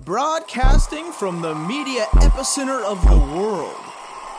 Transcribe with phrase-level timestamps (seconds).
[0.00, 3.76] Broadcasting from the media epicenter of the world.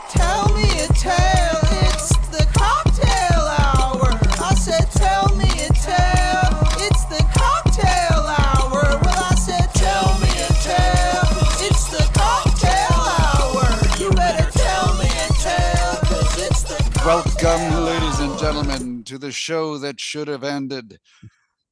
[0.10, 4.20] Tell me a tale, it's the cocktail hour.
[4.44, 9.00] I said, tell me a tale, it's the cocktail hour.
[9.02, 11.31] Well, I said, tell me a tale,
[11.67, 13.65] it's the cocktail hour.
[13.99, 19.31] You better tell me a tale, cause it's the Welcome, ladies and gentlemen, to the
[19.31, 20.99] show that should have ended.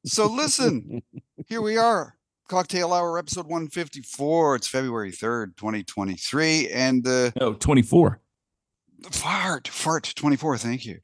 [0.06, 1.04] So, listen,
[1.48, 2.16] here we are,
[2.56, 4.56] Cocktail Hour, episode 154.
[4.58, 6.68] It's February 3rd, 2023.
[6.68, 8.20] And uh, Oh, 24.
[9.10, 10.58] fart, fart 24.
[10.58, 10.98] Thank you.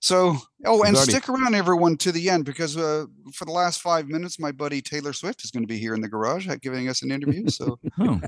[0.00, 4.08] So, oh, and stick around, everyone, to the end because uh, for the last five
[4.08, 6.86] minutes, my buddy Taylor Swift is going to be here in the garage uh, giving
[6.90, 7.48] us an interview.
[7.48, 8.20] So, Oh,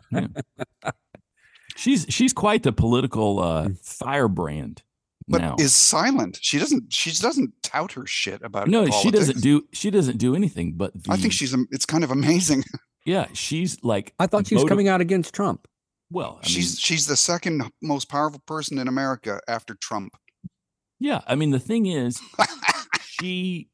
[1.77, 4.83] she's she's quite the political uh, firebrand
[5.29, 5.57] but now.
[5.59, 6.39] is silent.
[6.43, 10.35] She doesn't, she doesn't tout her shit about no, she doesn't do she doesn't do
[10.35, 10.73] anything.
[10.75, 12.65] But I think she's, am- it's kind of amazing.
[13.07, 15.67] yeah, she's like I thought she was motiv- coming out against Trump.
[16.11, 20.12] Well, I she's mean, she's the second most powerful person in America after Trump.
[21.01, 21.20] yeah.
[21.27, 22.20] I mean, the thing is,
[23.01, 23.69] she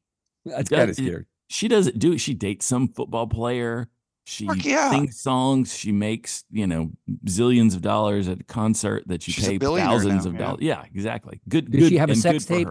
[0.45, 1.25] That's kind of scary.
[1.49, 3.89] she doesn't do she dates some football player.
[4.29, 4.91] She Fuck yeah.
[4.91, 5.75] sings songs.
[5.75, 6.91] She makes you know
[7.25, 10.39] zillions of dollars at a concert that you She's pay thousands now, of yeah.
[10.39, 10.57] dollars.
[10.61, 11.41] Yeah, exactly.
[11.49, 11.71] Good.
[11.71, 12.67] Does good she have a sex tape?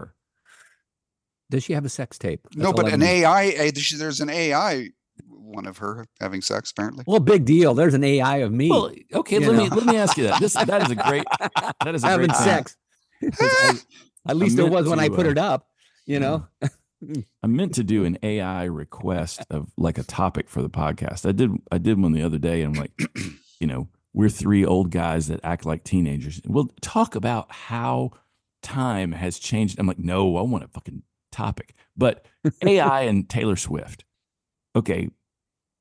[1.49, 2.47] Does she have a sex tape?
[2.55, 3.23] no, but I an need.
[3.25, 4.89] AI, there's there's an AI
[5.27, 7.03] one of her having sex apparently.
[7.07, 7.73] Well, big deal.
[7.73, 9.39] There's an AI of me Well, okay.
[9.39, 10.39] you Let me let me ask you that.
[10.39, 11.25] This that is a great
[11.83, 12.45] that is a having great thing.
[12.45, 12.77] sex.
[13.21, 13.39] 'Cause
[14.27, 15.65] I- at least there meant was when I put uh, it up.
[16.05, 16.47] You know,
[17.03, 17.25] Mm.
[17.43, 21.27] I meant to do an AI request of like a topic for the podcast.
[21.27, 22.91] I did I did one the other day and I'm like,
[23.59, 26.41] you know, we're three old guys that act like teenagers.
[26.45, 28.11] We'll talk about how
[28.61, 29.79] time has changed.
[29.79, 31.73] I'm like, no, I want a fucking topic.
[31.95, 32.25] But
[32.65, 34.03] AI and Taylor Swift.
[34.75, 35.09] Okay.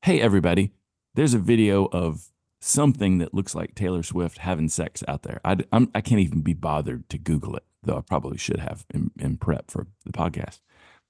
[0.02, 0.72] Hey everybody.
[1.14, 2.30] There's a video of
[2.60, 5.40] something that looks like Taylor Swift having sex out there.
[5.44, 8.84] I, I'm, I can't even be bothered to Google it, though I probably should have
[8.92, 10.60] in, in prep for the podcast.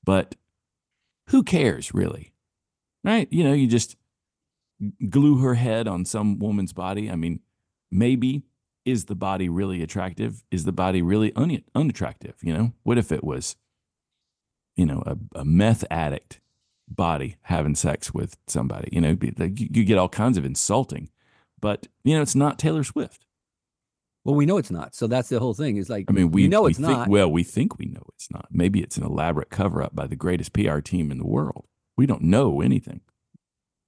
[0.08, 0.36] But
[1.26, 2.32] who cares really?
[3.04, 3.28] Right?
[3.30, 3.94] You know, you just
[5.06, 7.10] glue her head on some woman's body.
[7.10, 7.40] I mean,
[7.90, 8.44] maybe
[8.86, 10.44] is the body really attractive?
[10.50, 12.36] Is the body really un- unattractive?
[12.40, 13.56] You know, what if it was,
[14.76, 16.40] you know, a, a meth addict
[16.88, 18.88] body having sex with somebody?
[18.90, 21.10] You know, be, like, you, you get all kinds of insulting,
[21.60, 23.26] but you know, it's not Taylor Swift.
[24.28, 24.94] Well, we know it's not.
[24.94, 25.78] So that's the whole thing.
[25.78, 27.08] Is like, I mean, we know we it's think, not.
[27.08, 28.46] Well, we think we know it's not.
[28.50, 31.64] Maybe it's an elaborate cover up by the greatest PR team in the world.
[31.96, 33.00] We don't know anything.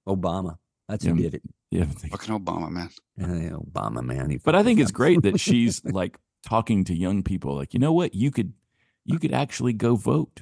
[0.07, 0.57] Obama.
[0.89, 1.21] That's who Yeah.
[1.29, 1.43] did it.
[1.69, 2.89] Yeah, Fucking Obama, man.
[3.21, 4.37] Uh, Obama, man.
[4.43, 7.55] but I think it's great that she's like talking to young people.
[7.55, 8.13] Like, you know what?
[8.13, 8.53] You could
[9.05, 10.41] you could actually go vote,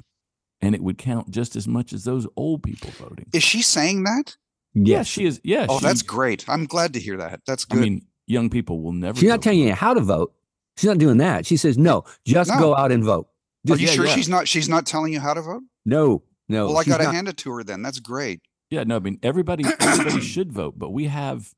[0.62, 3.26] and it would count just as much as those old people voting.
[3.34, 4.38] Is she saying that?
[4.74, 5.08] Yeah, Yes.
[5.08, 5.40] she is.
[5.44, 5.66] Yeah.
[5.70, 6.48] Oh, she- that's great.
[6.50, 7.42] I'm glad to hear that.
[7.46, 7.82] That's I good.
[7.82, 9.20] mean, young people will never.
[9.20, 10.34] She's not telling you how to vote.
[10.78, 11.46] She's not doing that.
[11.46, 12.58] She says, no, just No.
[12.60, 13.28] go out and vote.
[13.70, 14.16] Are you yeah, sure yeah.
[14.16, 15.64] she's not she's not telling you how to vote?
[15.86, 16.68] no, no.
[16.68, 17.82] well, I gotta hand it to her then.
[17.82, 18.40] That's great.
[18.70, 21.54] Yeah, no, I mean everybody everybody should vote, but we have,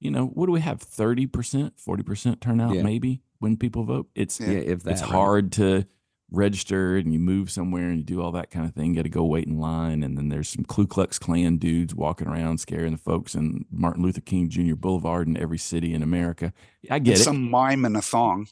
[0.00, 0.80] you know, what do we have?
[0.80, 2.82] Thirty percent, forty percent turnout, Yeah.
[2.82, 4.08] maybe when people vote.
[4.16, 4.48] It's Yeah.
[4.50, 4.90] Yeah, if that.
[4.92, 5.10] it's right?
[5.10, 5.86] hard to
[6.30, 8.90] register and you move somewhere and you do all that kind of thing.
[8.90, 11.94] You got to go wait in line, and then there's some Ku Klux Klan dudes
[11.94, 14.74] walking around scaring the folks in Martin Luther King Jr.
[14.74, 16.52] Boulevard in every city in America.
[16.90, 17.22] I get it.
[17.22, 18.48] some mime in a thong.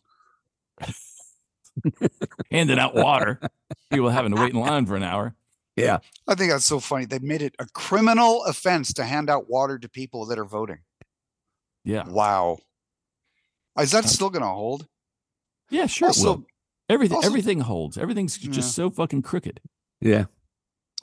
[2.51, 3.39] Handing out water,
[3.91, 5.35] people having to wait in line for an hour.
[5.77, 5.99] Yeah.
[6.27, 7.05] I think that's so funny.
[7.05, 10.79] They made it a criminal offense to hand out water to people that are voting.
[11.85, 12.59] Yeah, Wow.
[13.79, 14.87] Is that Uh, still gonna hold?
[15.69, 16.09] yeah, sure.
[16.09, 16.47] Also,
[16.89, 17.97] everything also- everything holds.
[17.99, 18.51] Everything's Yeah.
[18.53, 19.61] just so fucking crooked.
[20.01, 20.27] Yeah.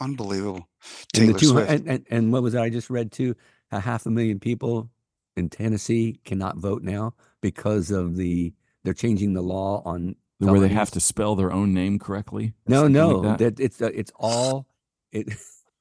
[0.02, 0.68] unbelievable.
[1.16, 1.70] And, Taylor the two, Swift.
[1.72, 2.60] and, and, and what was it?
[2.60, 3.36] I just read too?
[3.72, 4.90] A half a million people
[5.38, 10.16] in Tennessee cannot vote now because of the, they're changing the law on.
[10.40, 12.54] Where they have to spell their own name correctly.
[12.68, 13.56] No, no, like that.
[13.58, 14.68] that it's, uh, it's all,
[15.12, 15.28] it,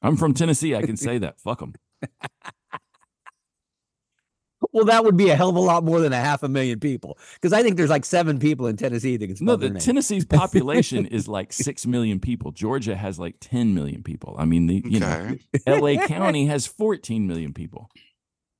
[0.02, 0.74] I'm from Tennessee.
[0.76, 1.40] I can say that.
[1.40, 1.74] Fuck them.
[4.72, 6.80] well, that would be a hell of a lot more than a half a million
[6.80, 7.18] people.
[7.40, 9.74] Cause I think there's like seven people in Tennessee that can spell No, their the
[9.74, 9.82] name.
[9.82, 12.52] Tennessee's population is like six million people.
[12.52, 14.34] Georgia has like 10 million people.
[14.38, 15.36] I mean, the you know.
[15.66, 17.90] LA County has 14 million people.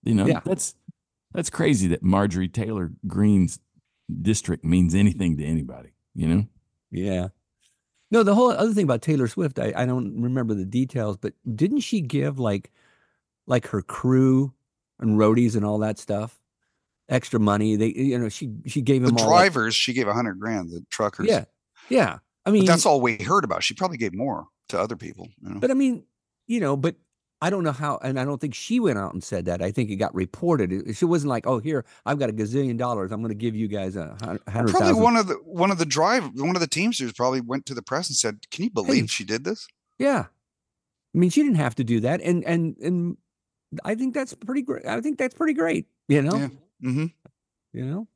[0.05, 0.41] You know, Yeah.
[0.45, 0.75] that's
[1.33, 3.59] that's crazy that Marjorie Taylor Greene's
[4.21, 5.95] district means anything to anybody.
[6.15, 6.47] You know,
[6.91, 7.29] Yeah.
[8.11, 11.33] No, the whole other thing about Taylor Swift, I, I don't remember the details, but
[11.55, 12.71] didn't she give like
[13.47, 14.53] like her crew
[15.01, 16.41] and roadies and all that stuff
[17.09, 17.77] extra money?
[17.77, 20.39] They you know, she she gave The them all like- drivers, she gave a hundred
[20.41, 20.71] grand.
[20.71, 21.45] The truckers, yeah.
[21.89, 22.19] Yeah.
[22.45, 23.63] I But mean that's all we heard about.
[23.63, 25.29] She probably gave more to other people.
[25.43, 25.61] You know?
[25.61, 26.05] but I mean,
[26.47, 26.97] you know, but
[27.41, 29.61] I don't know how, and I don't think she went out and said that.
[29.63, 30.97] I think it got reported.
[30.97, 33.11] She wasn't like, "Oh, here, I've got a gazillion dollars.
[33.11, 35.03] I'm going to give you guys a hundred Probably thousand.
[35.03, 37.83] one of the one of the drive one of the teamsters probably went to the
[37.83, 39.67] press and said, "Can you believe she did this?"
[39.99, 40.27] Yeah,
[41.15, 43.17] I mean, she didn't have to do that, and and and
[43.85, 44.87] I think that's pretty great.
[44.87, 45.87] I think that's pretty great.
[46.09, 46.49] You know, Yeah.
[46.81, 47.07] hmm
[47.73, 48.07] you know,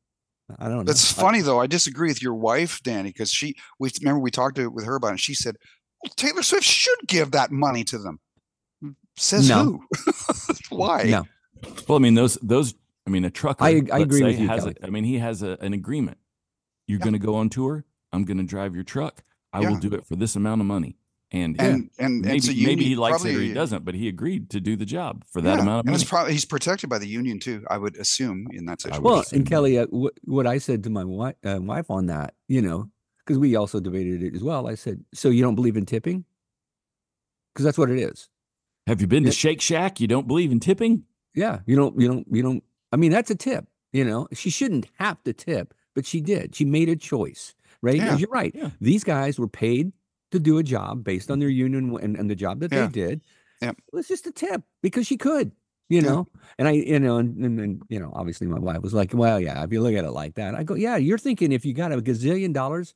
[0.59, 0.83] I don't know.
[0.85, 1.61] That's I- funny though.
[1.61, 4.97] I disagree with your wife, Danny, because she we remember we talked to with her
[4.97, 5.11] about it.
[5.13, 5.57] And she said,
[6.03, 8.21] well, "Taylor Swift should give that money to them."
[9.17, 9.65] Says No.
[9.65, 9.83] who?
[10.77, 11.05] Why?
[11.05, 11.25] No,
[11.89, 12.75] Well, I mean those those.
[13.07, 13.65] I mean a trucker.
[13.65, 16.19] I- I agree with you, has a- I mean he has a, an agreement.
[16.87, 17.05] You're Yeah.
[17.05, 17.85] going to go on tour.
[18.13, 19.23] I'm going to drive your truck.
[19.53, 20.97] I will do it for this amount of money.
[21.33, 24.07] And, And and maybe it's a maybe he likes it or he doesn't, but he
[24.07, 26.89] agreed to do the job for that Yeah, amount of and it's probably he's protected
[26.89, 27.65] by the union too.
[27.69, 29.03] I would assume in that situation.
[29.03, 29.49] would well, assume and.
[29.49, 32.91] Kelly, uh, what what I said to my wife, uh, wife on that, you know,
[33.19, 34.69] because we also debated it as well.
[34.69, 36.25] I said, "So you don't believe in tipping?"
[37.53, 38.29] Because that's what it is.
[38.87, 39.99] Have you been to Shake Shack?
[40.01, 41.05] You don't believe in tipping?
[41.35, 42.63] Yeah, you don't, you don't, you don't.
[42.93, 43.67] I mean, that's a tip.
[43.93, 46.55] You know, she shouldn't have to tip, but she did.
[46.55, 47.99] She made a choice, right?
[47.99, 48.17] 'Cause Yeah.
[48.19, 48.55] you're right.
[48.55, 48.71] Yeah.
[48.81, 49.93] These guys were paid
[50.33, 51.43] to do a job based on mm.
[51.43, 52.87] their union and, and the job that Yeah.
[52.87, 53.21] they did.
[53.63, 53.77] Yep.
[53.79, 55.53] It was just a tip because she could,
[55.89, 56.09] you Yeah.
[56.09, 56.27] know.
[56.59, 59.41] And I, you know, and, and, and you know, obviously my wife was like, "Well,
[59.41, 61.73] yeah, if you look at it like that," I go, "Yeah, you're thinking if you
[61.73, 62.95] got a gazillion dollars,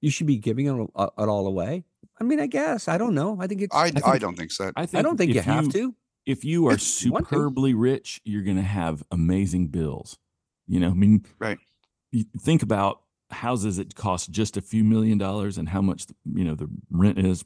[0.00, 1.84] you should be giving it, all- it all away."
[2.20, 3.38] I mean, I guess I don't know.
[3.40, 3.74] I think it's.
[3.74, 4.72] I, I, I don't think so.
[4.76, 5.94] I think I don't think you if have to.
[6.26, 7.34] If you are If you want to.
[7.34, 10.18] superbly rich, you're going to have amazing bills.
[10.68, 11.58] You know, I mean, Right.
[12.12, 16.44] You think about houses that cost just a few million dollars and how much you
[16.44, 17.44] know the rent is.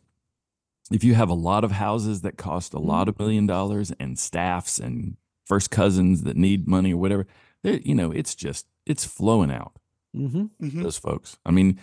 [0.92, 2.88] If you have a lot of houses that cost a Mm-hmm.
[2.88, 5.16] lot of million dollars and staffs and
[5.46, 7.26] first cousins that need money or whatever,
[7.62, 9.72] you know, it's just it's flowing out
[10.12, 10.82] hmm Mhm.
[10.82, 11.38] those folks.
[11.46, 11.78] I mean,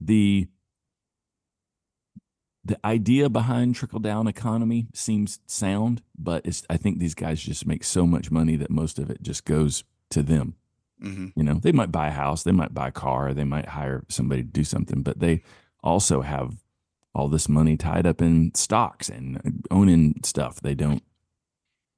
[0.00, 0.48] the
[2.64, 7.66] the idea behind trickle down economy seems sound, but it's I think these guys just
[7.66, 10.56] make so much money that most of it just goes to them.
[11.02, 11.32] Mhm.
[11.36, 14.04] You know, they might buy a house, they might buy a car, they might hire
[14.08, 15.42] somebody to do something, but they
[15.82, 16.62] also have
[17.14, 20.60] all this money tied up in stocks and uh, owning stuff.
[20.60, 21.02] They don't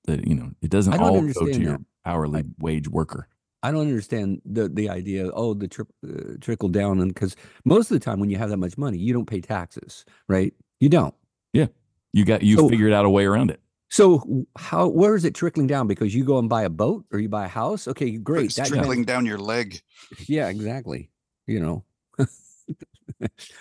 [0.06, 1.85] that you know, it doesn't I all go to your that.
[2.05, 3.29] hourly wage worker.
[3.62, 5.31] I don't understand the the idea.
[5.33, 7.35] Oh, the tri- uh, trickle down, and because
[7.65, 10.55] most of the time when you have that much money, you don't pay taxes, right?
[10.81, 11.15] You don't.
[11.53, 11.67] Yeah,
[12.12, 13.61] you got you So- figured out a way around it.
[13.90, 15.87] So how where is it trickling down?
[15.87, 17.88] Because you go and buy a boat or you buy a house.
[17.88, 18.46] Okay, great.
[18.46, 19.81] It's that- trickling down your leg.
[20.26, 21.11] yeah, exactly.
[21.46, 21.85] You know,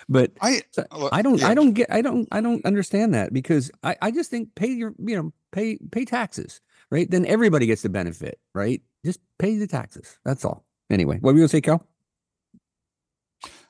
[0.08, 1.40] but I oh, I don't.
[1.40, 1.48] yeah.
[1.48, 1.90] I don't get.
[1.90, 2.28] I don't.
[2.30, 3.96] I don't understand that because I.
[4.02, 4.94] I just think pay your.
[4.98, 6.60] You know, pay pay taxes,
[6.90, 7.10] right?
[7.10, 8.82] Then everybody gets the benefit, right?
[9.06, 10.18] Just pay the taxes.
[10.24, 10.66] That's all.
[10.90, 11.86] Anyway, what were you gonna say, Cal?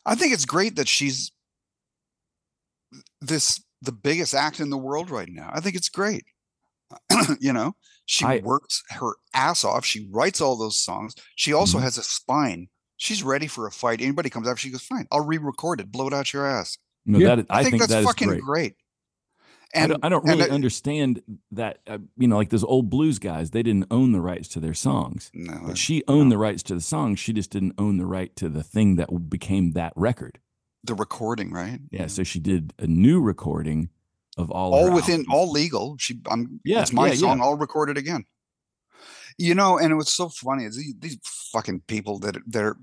[0.05, 1.31] I think it's great that she's
[3.21, 5.51] this the biggest act in the world right now.
[5.53, 6.25] I think it's great.
[7.41, 7.75] you know,
[8.07, 9.85] she I- works her ass off.
[9.85, 11.15] She writes all those songs.
[11.37, 11.83] She also Mhm.
[11.83, 12.69] has a spine.
[12.97, 14.01] She's ready for a fight.
[14.01, 15.93] Anybody comes after, she goes, "Fine, I'll re-record it.
[15.93, 18.29] Blow it out your ass." No, Yeah, that I, I, think, that's that is fucking
[18.29, 18.41] great.
[18.43, 18.75] great.
[19.75, 21.79] I And don't, I don't and really I- understand that.
[21.87, 24.73] Uh, you know, like those old blues guys, they didn't own the rights to their
[24.75, 25.31] songs.
[25.35, 27.15] no, But she owned the rights to the song.
[27.17, 30.41] She just didn't own the right to the thing that became that record.
[30.85, 31.81] the recording, right?
[31.91, 32.07] Yeah.
[32.07, 33.91] So she did a new recording
[34.39, 35.29] of all all within albums.
[35.33, 35.97] all legal.
[35.99, 37.19] She, I'm, Yeah, it's my yeah, yeah.
[37.21, 37.41] song.
[37.41, 38.25] I'll record it again.
[39.37, 40.65] You know, and it was so funny.
[40.65, 41.19] Is these, these
[41.53, 42.77] fucking people that they're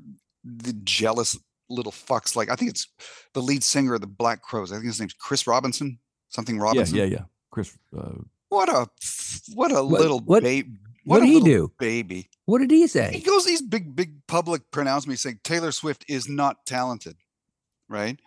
[0.44, 1.38] the jealous
[1.70, 2.36] little fucks.
[2.36, 2.88] Like I think it's
[3.34, 4.72] the lead singer of the Black Crowes.
[4.72, 6.00] I think his name's Chris Robinson.
[6.30, 6.96] Something Robinson.
[6.98, 7.10] yeah, yeah.
[7.18, 7.24] yeah.
[7.52, 8.12] Chris, uh,
[8.50, 8.88] What a
[9.54, 10.70] what a What- little what- baby.
[11.06, 11.72] what did a he do?
[11.80, 12.30] Baby.
[12.46, 13.12] What did he say?
[13.14, 17.16] He goes these big, big public pronouncements saying Taylor Swift is not talented.
[17.90, 18.20] Right.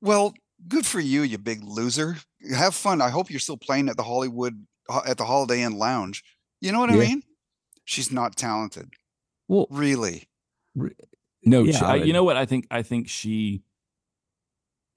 [0.00, 0.34] Well,
[0.68, 2.16] good for you, you big loser.
[2.54, 3.00] Have fun.
[3.00, 6.22] I hope you're still playing at the Hollywood uh, at the Holiday Inn Lounge.
[6.60, 7.22] You know what I mean?
[7.84, 8.94] She's not talented.
[9.48, 10.28] Well, Really.
[11.44, 12.36] no, Yeah, I, I- you know what?
[12.36, 13.62] I think I think she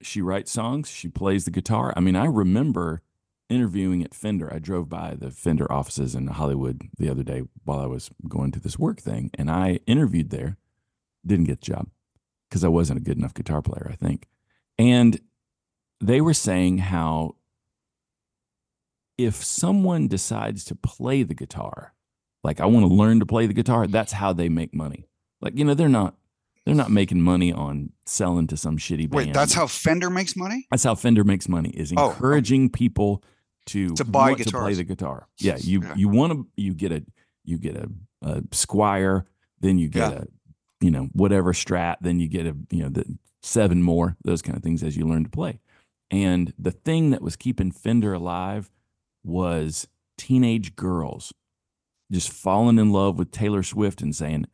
[0.02, 0.88] she writes songs.
[0.90, 1.92] She plays the guitar.
[1.96, 3.02] I mean, I remember
[3.48, 4.52] interviewing at Fender.
[4.52, 8.50] I drove by the Fender offices in Hollywood the other day while I was going
[8.52, 10.56] to this work thing, and I interviewed there.
[11.26, 11.88] Didn't get the job
[12.48, 14.26] because I wasn't a good enough guitar player, I think.
[14.78, 15.20] And
[16.00, 17.36] they were saying how
[19.18, 21.94] if someone decides to play the guitar,
[22.42, 25.06] like I want to learn to play the guitar, that's how they make money.
[25.40, 26.14] Like, you know, they're not
[26.64, 29.14] they're not making money on selling to some shitty band.
[29.14, 30.66] Wait, that's how Fender makes money?
[30.70, 32.10] that's how Fender makes money is Oh, oh.
[32.10, 33.22] encouraging people
[33.66, 35.28] to To buy want to play the guitar.
[35.38, 35.94] Yeah, you Yeah.
[35.96, 37.04] you want to you get a
[37.44, 37.90] you get a,
[38.22, 39.24] a Squier,
[39.60, 40.18] then you get Yeah.
[40.20, 40.24] a
[40.84, 43.04] you know whatever Strat, then you get a you know the
[43.42, 45.60] seven more those kind of things as you learn to play.
[46.10, 48.70] And the thing that was keeping Fender alive
[49.22, 49.86] was
[50.18, 51.32] teenage girls
[52.10, 54.46] just falling in love with Taylor Swift and saying,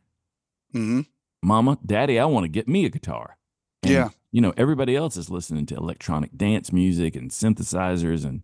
[0.71, 1.01] hmm
[1.43, 3.37] Mama, Daddy, I want to get me a guitar.
[3.83, 4.09] And, Yeah.
[4.31, 8.43] You know, everybody else is listening to electronic dance music and synthesizers and,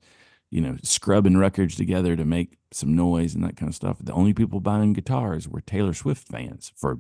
[0.49, 3.97] you know, scrubbing records together to make some noise and that kind of stuff.
[3.99, 6.99] The only people buying guitars were Taylor Swift fans for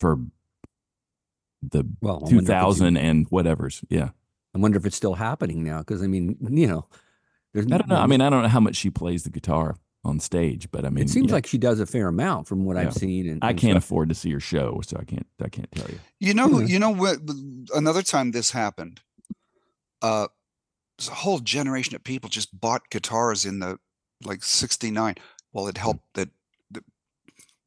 [0.00, 0.18] for
[1.62, 3.84] the Well, I wonder 2000 and whatever's.
[3.88, 4.10] Yeah.
[4.58, 5.78] I wonder if it's still happening now.
[5.78, 6.86] Because I mean, you know,
[7.54, 7.66] there's.
[7.66, 7.96] I don't know.
[7.96, 10.90] I mean, I don't know how much she plays the guitar on stage, but I
[10.90, 12.82] mean, it seems yeah, like she does a fair amount from what Yeah.
[12.82, 13.28] I've seen.
[13.28, 13.84] And I and can't stuff.
[13.84, 15.26] afford to see her show, so I can't.
[15.42, 15.98] I can't tell you.
[16.20, 16.66] You know, Yeah.
[16.66, 17.18] you know what?
[17.74, 19.00] Another time this happened,
[20.02, 20.28] uh,
[21.08, 23.78] a whole generation of people just bought guitars in the
[24.24, 25.14] like '69.
[25.52, 25.70] Well, Hmm.
[25.70, 26.30] it helped that
[26.70, 26.82] the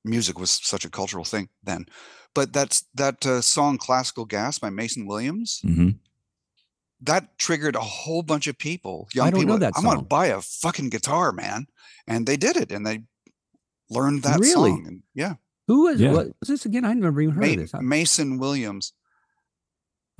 [0.04, 1.86] music was such a cultural thing then.
[2.34, 5.60] But that's that uh, song "Classical Gas" by Mason Williams.
[5.64, 5.92] hmm
[7.04, 9.08] That triggered a whole bunch of people.
[9.14, 9.60] Young I don't know people.
[9.60, 11.68] that I want to buy a fucking guitar, man,
[12.08, 13.02] and they did it, and they
[13.90, 14.70] learned that Really?
[14.72, 14.86] song.
[14.88, 15.36] And yeah,
[15.68, 16.12] Who is Yeah.
[16.14, 16.86] what was this again?
[16.86, 17.74] I never even heard Ma- of this.
[17.74, 18.94] I- Mason Williams.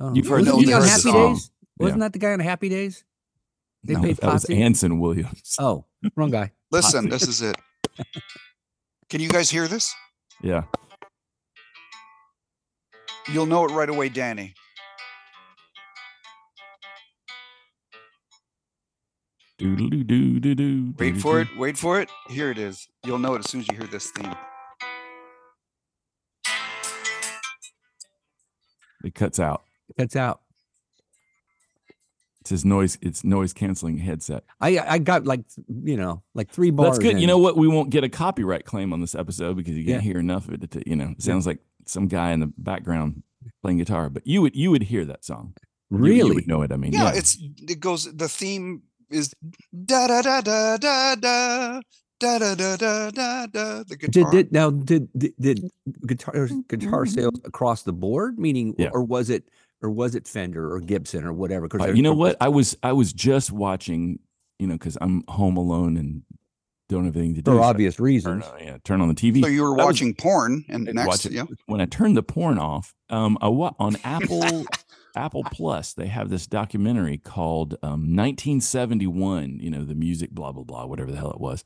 [0.00, 0.12] oh.
[0.14, 1.34] You've heard Wasn't the- he on heard the Happy song.
[1.34, 1.50] Days?
[1.78, 3.04] Wasn't that the guy on Happy Days?
[3.84, 5.56] They No, paid that was Anson Williams.
[5.58, 5.84] Oh,
[6.16, 6.52] wrong guy.
[6.70, 7.10] Listen, Potsy.
[7.10, 7.56] this is it.
[9.08, 9.94] Can you guys hear this?
[10.42, 10.64] Yeah.
[13.30, 14.54] You'll know it right away, Danny.
[19.64, 21.48] Wait for it.
[21.56, 22.10] Wait for it.
[22.28, 22.88] Here it is.
[23.04, 24.34] You'll know it as soon as you hear this theme.
[29.04, 29.62] It cuts out.
[29.88, 30.40] It cuts out.
[32.40, 32.98] It's his noise.
[33.00, 34.44] It's noise canceling headset.
[34.60, 36.98] I I got like you know like three bars.
[36.98, 37.20] That's good.
[37.20, 37.56] You know what?
[37.56, 40.12] We won't get a copyright claim on this episode because you can't Yeah.
[40.12, 40.70] hear enough of it.
[40.72, 43.22] To, you know, it sounds like some guy in the background
[43.62, 44.10] playing guitar.
[44.10, 45.54] But you would you would hear that song.
[45.90, 46.34] You- you really.
[46.36, 46.72] would know it.
[46.72, 47.12] I mean, Yeah, yeah.
[47.18, 47.38] it's
[47.68, 48.12] it goes.
[48.12, 49.34] The theme is
[49.84, 51.80] da da da da da da
[52.20, 53.82] da da da da da da.
[53.82, 54.30] The Did, guitar.
[54.30, 55.70] did now did did, did
[56.06, 58.90] guitar guitar sales across the board meaning Yeah.
[58.92, 59.48] or was it
[59.82, 61.66] or was it Fender or Gibson or whatever?
[61.68, 62.36] Because Uh, you know what?
[62.40, 64.18] I was I was just watching.
[64.58, 66.22] You know, because I'm home alone and
[66.88, 67.50] don't have anything to do.
[67.50, 68.44] for so I obvious turn, reasons.
[68.44, 69.40] on- yeah, turn on the TV.
[69.42, 71.32] so you were I was- watching porn, and I'd next, watch it.
[71.32, 74.64] yeah, when I turned the porn off, um, I wa- on Apple
[75.14, 79.58] Apple Plus, they have this documentary called um, 1971.
[79.60, 81.64] You know, the music, blah blah blah, whatever the hell it was,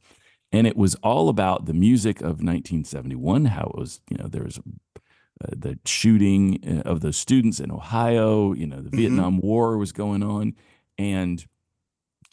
[0.52, 3.46] and it was all about the music of 1971.
[3.46, 7.70] How it was, you know, there was uh, the shooting uh, of those students in
[7.70, 8.52] Ohio.
[8.52, 8.96] You know, the Mhm.
[8.96, 10.54] Vietnam War was going on,
[10.98, 11.46] and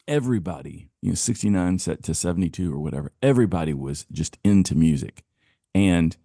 [0.08, 5.24] everybody, you know, 69 set to 72 or whatever, everybody was just into music.
[5.76, 6.18] And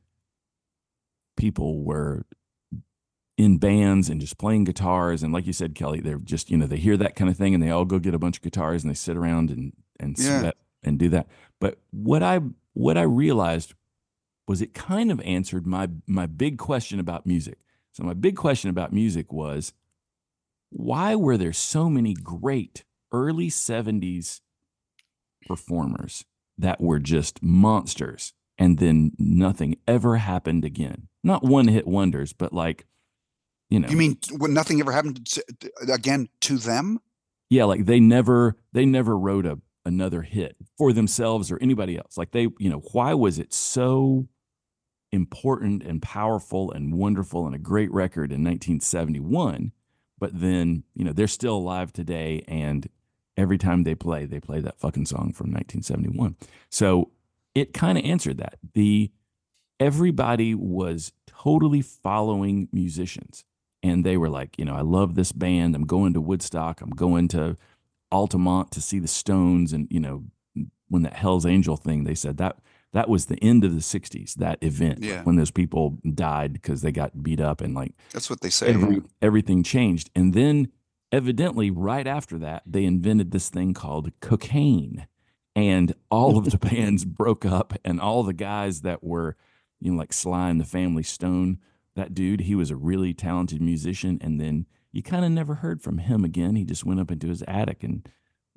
[1.37, 2.27] people were
[3.39, 5.23] in bands and just playing guitars.
[5.23, 7.55] And like you said, Kelly, they're just, you know, they hear that kind of thing
[7.55, 10.19] and they all go get a bunch of guitars and they sit around and, and
[10.19, 10.41] Yeah.
[10.41, 11.29] sweat and do that.
[11.61, 12.41] But what I,
[12.75, 13.73] what I realized
[14.49, 17.59] was it kind of answered my, my big question about music.
[17.93, 19.73] So my big question about music was,
[20.71, 24.41] why were there so many great early 70s
[25.47, 26.25] performers
[26.59, 32.53] that were just monsters and then nothing ever happened again not one hit wonders but
[32.53, 32.85] like
[33.69, 33.89] you know.
[33.89, 35.45] you mean when nothing ever happened to,
[35.93, 37.01] again to them?
[37.51, 42.19] yeah like they never they never wrote a another hit for themselves or anybody else.
[42.19, 44.29] Like they you know why was it so
[45.11, 49.73] important and powerful and wonderful and a great record in 1971
[50.19, 52.91] but then you know they're still alive today and
[53.35, 56.37] every time they play they play that fucking song from 1971
[56.69, 57.11] so
[57.59, 58.59] it kind of answered that.
[58.75, 59.11] The
[59.81, 63.45] everybody was totally following musicians
[63.83, 66.91] and they were like you know i love this band i'm going to woodstock i'm
[66.91, 67.57] going to
[68.11, 70.25] altamont to see the stones and you know
[70.89, 72.57] when that hell's angel thing they said that
[72.93, 75.23] that was the end of the 60s that event Yeah.
[75.23, 78.69] when those people died because they got beat up and like That's what they say.
[78.69, 80.09] every, everything changed.
[80.15, 80.69] And then,
[81.13, 85.07] evidently, right after that, they invented this thing called cocaine.
[85.55, 89.37] And all of the bands broke up, and all the guys that were,
[89.81, 91.59] you know, like Sly and the Family Stone,
[91.99, 94.19] that dude, he was a really talented musician.
[94.23, 96.57] And then you kind of never heard from him again.
[96.57, 98.09] He just went up into his attic and,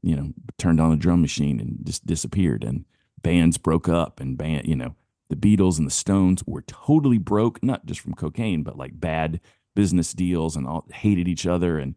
[0.01, 2.63] you know, turned on a drum machine and just disappeared.
[2.63, 2.85] And
[3.21, 4.95] bands broke up, and band, you know,
[5.29, 9.39] the Beatles and the Stones were totally broke, not just from cocaine, but like bad
[9.75, 11.77] business deals and all hated each other.
[11.77, 11.95] And,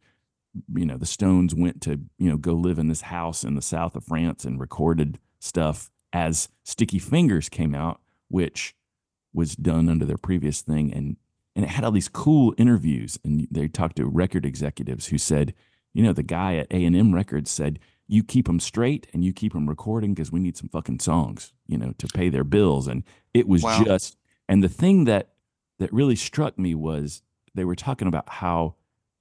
[0.74, 3.62] you know, the Stones went to, you know, go live in this house in the
[3.62, 8.74] south of France and recorded stuff as Sticky Fingers came out, which
[9.32, 10.92] was done under their previous thing.
[10.92, 11.16] And,
[11.56, 13.18] and it had all these cool interviews.
[13.24, 15.54] And they talked to record executives who said,
[15.92, 19.52] you know, the guy at A&M Records said, you keep them straight and you keep
[19.54, 22.86] them recording because we need some fucking songs, you know, to pay their bills.
[22.88, 23.82] And it was Wow.
[23.84, 24.16] just,
[24.48, 25.30] and the thing that
[25.80, 27.22] that really struck me was
[27.54, 28.74] they were talking about how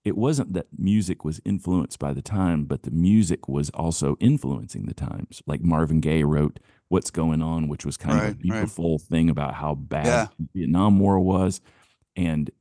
[0.04, 4.86] it wasn't that music was influenced by the time, but the music was also influencing
[4.86, 5.42] the times.
[5.48, 6.60] Like Marvin Gaye wrote
[6.90, 8.40] "What's Going On," which was kind Right, of a right.
[8.42, 10.28] beautiful thing about how bad Yeah.
[10.38, 11.62] the Vietnam War was,
[12.15, 12.51] and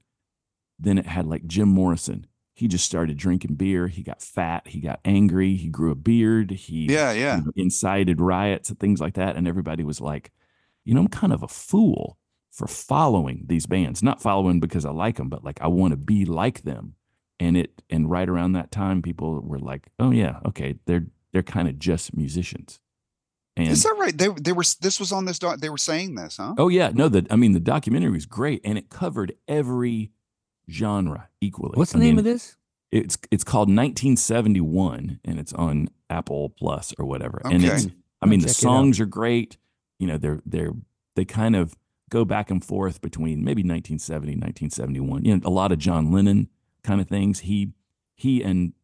[0.78, 2.26] then it had like Jim Morrison.
[2.54, 3.88] He just started drinking beer.
[3.88, 4.68] He got fat.
[4.68, 5.56] He got angry.
[5.56, 6.50] He grew a beard.
[6.50, 7.38] He Yeah, yeah.
[7.38, 9.36] you know, incited riots and things like that.
[9.36, 10.32] And everybody was like,
[10.84, 12.18] you know, I'm kind of a fool
[12.50, 15.96] for following these bands, not following because I like them, but like I want to
[15.96, 16.94] be like them.
[17.40, 21.42] And it, and right around that time, people were like, oh yeah, okay, they're they're
[21.42, 22.78] kind of just musicians.
[23.56, 24.16] And Is that right?
[24.16, 26.54] They they were this was on this doc, they were saying this, huh?
[26.58, 30.10] oh yeah, no, the I mean the documentary was great, and it covered every
[30.70, 31.76] genre equally.
[31.76, 32.56] What's the I name mean, of this?
[32.90, 37.40] It's it's called 1971, and it's on Apple Plus or whatever.
[37.44, 37.74] And Okay.
[37.74, 37.90] it's I
[38.22, 38.70] I'll mean, the check it out.
[38.70, 39.56] songs are great.
[39.98, 40.72] You know, they're they're
[41.16, 41.74] they kind of
[42.10, 45.24] go back and forth between maybe 1970, 1971.
[45.24, 46.48] You know, a lot of John Lennon
[46.84, 47.40] kind of things.
[47.40, 47.72] He
[48.14, 48.74] he and th-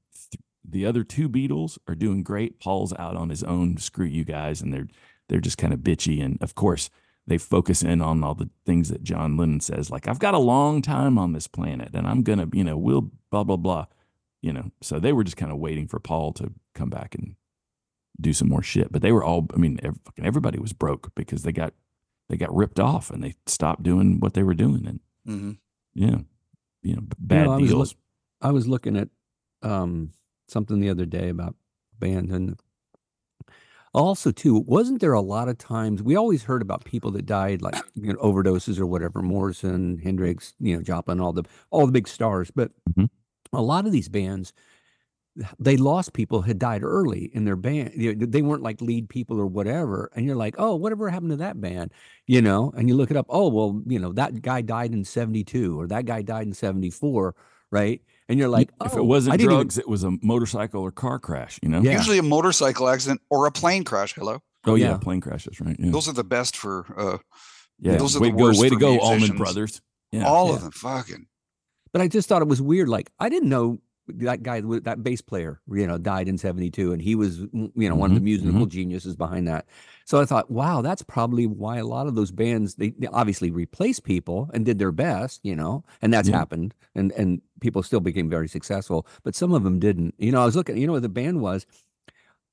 [0.70, 2.60] the other two Beatles are doing great.
[2.60, 3.76] Paul's out on his own.
[3.78, 4.88] Screw you guys, and they're
[5.28, 6.24] they're just kind of bitchy.
[6.24, 6.90] And of course,
[7.26, 10.38] they focus in on all the things that John Lennon says, like I've got a
[10.38, 13.86] long time on this planet, and I'm gonna, you know, we'll blah blah blah.
[14.40, 17.34] You know, so they were just kind of waiting for Paul to come back and
[18.20, 18.92] do some more shit.
[18.92, 21.74] But they were all, I mean, ev- fucking everybody was broke because they got
[22.28, 24.86] they got ripped off and they stopped doing what they were doing.
[24.86, 25.52] And hmm
[25.94, 26.18] yeah,
[26.82, 27.78] you know, b- bad I was deals.
[27.94, 27.98] look-
[28.40, 29.08] I was looking at
[29.62, 30.12] um,
[30.48, 31.54] something the other day about
[31.98, 32.58] bands and
[33.94, 37.62] also too wasn't there a lot of times we always heard about people that died
[37.62, 41.92] like you know overdoses or whatever Morrison Hendrix you know Joplin all the all the
[41.92, 43.08] big stars but Mhm.
[43.52, 44.52] a lot of these bands
[45.60, 49.46] they lost people had died early in their band they weren't like lead people or
[49.46, 51.92] whatever and you're like oh whatever happened to that band
[52.26, 55.04] you know and you look it up oh well you know that guy died in
[55.04, 57.36] 72 or that guy died in 74
[57.70, 60.12] right and you're like if oh, it wasn't I didn't even- drugs, it was a
[60.22, 61.58] motorcycle or car crash.
[61.62, 61.80] You know.
[61.80, 61.92] Yeah.
[61.92, 64.14] Usually a motorcycle accident or a plane crash.
[64.14, 64.40] Hello.
[64.66, 64.96] Oh yeah, Yeah.
[64.98, 65.76] plane crashes, right?
[65.78, 65.90] Yeah.
[65.90, 67.18] Those are the best for uh
[67.78, 67.96] yeah.
[67.96, 69.38] those are way the to go, worst way to for go, Allman musicians.
[69.38, 69.80] Brothers.
[70.12, 70.26] Yeah.
[70.26, 70.54] all yeah.
[70.56, 70.72] of them.
[70.72, 71.26] Fucking
[71.92, 72.88] But I just thought it was weird.
[72.88, 77.00] Like I didn't know that guy, that bass player, you know, died in '72, and
[77.02, 79.66] he was, you know, one of the Mhm, musical geniuses behind that.
[80.04, 83.50] So I thought, wow, that's probably why a lot of those bands they, they obviously
[83.50, 86.34] replaced people and did their best, you know, and that's Yeah.
[86.34, 90.14] happened, and and people still became very successful, but some of them didn't.
[90.18, 91.66] You know, I was looking, you know, what the band was.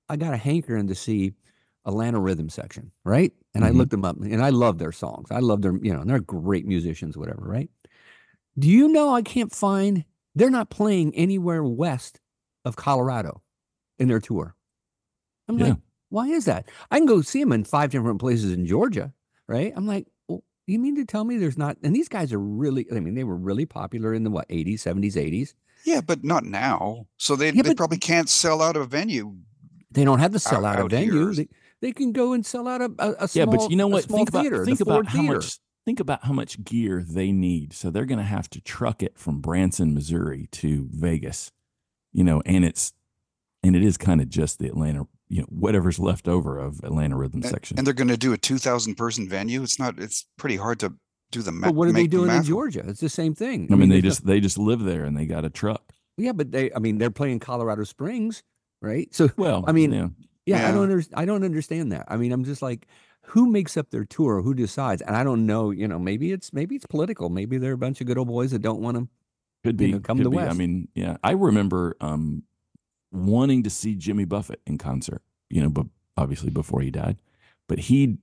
[0.09, 1.33] I got a hankering to see
[1.85, 3.33] Atlanta Rhythm Section, right?
[3.53, 3.71] And I Mhm.
[3.71, 5.31] looked them up, and I love their songs.
[5.31, 7.69] I love their, you know, and they're great musicians, whatever, right?
[8.57, 10.05] Do you know I can't find?
[10.35, 12.19] They're not playing anywhere west
[12.65, 13.41] of Colorado
[13.97, 14.55] in their tour.
[15.47, 15.69] I'm Yeah.
[15.69, 15.77] like,
[16.09, 16.69] why is that?
[16.91, 19.13] I can go see them in five different places in Georgia,
[19.47, 19.71] right?
[19.75, 21.77] I'm like, well, you mean to tell me there's not?
[21.83, 24.79] And these guys are really, I mean, they were really popular in the what 80s,
[24.81, 25.53] 70s, 80s.
[25.85, 27.07] yeah, but not now.
[27.17, 29.35] So they Yeah, they probably can't sell out a venue.
[29.91, 31.33] They don't have to sell Out- out, a venue.
[31.33, 31.47] They,
[31.81, 34.03] they can go and sell out a, a, a yeah, small, but you know what?
[34.05, 35.35] Think about theater, think about how Theater.
[35.35, 37.71] much think about how much gear they need.
[37.73, 41.51] So they're going to have to truck it from Branson, Missouri to Vegas.
[42.11, 42.93] You know, and it's
[43.63, 47.17] and it is kind of just the Atlanta, you know, whatever's left over of Atlanta
[47.17, 47.77] rhythm And, section.
[47.77, 49.61] and they're going to do a 2000 person venue.
[49.63, 50.93] It's not it's pretty hard to
[51.31, 51.69] do the math.
[51.71, 52.83] But what are they doing in Georgia?
[52.87, 53.67] It's the same thing.
[53.71, 55.91] I mean, they there's no- just they just live there and they got a truck.
[56.17, 58.43] yeah, but they, I mean, they're playing Colorado Springs,
[58.81, 59.13] right?
[59.13, 60.07] So Well, I mean, yeah.
[60.45, 62.05] Yeah, I don't under, I don't understand that.
[62.07, 62.85] I mean, I'm just like,
[63.27, 64.41] who makes up their tour?
[64.41, 65.01] Who decides?
[65.01, 65.71] And I don't know.
[65.71, 67.29] You know, maybe it's maybe it's political.
[67.29, 69.07] Maybe they're a bunch of good old boys that don't want to.
[69.63, 70.39] Could you know, come could to be.
[70.39, 71.17] I mean, yeah.
[71.23, 72.43] I remember um,
[73.11, 75.21] wanting to see Jimmy Buffett in concert.
[75.49, 77.17] You know, but obviously before he died,
[77.67, 78.17] but he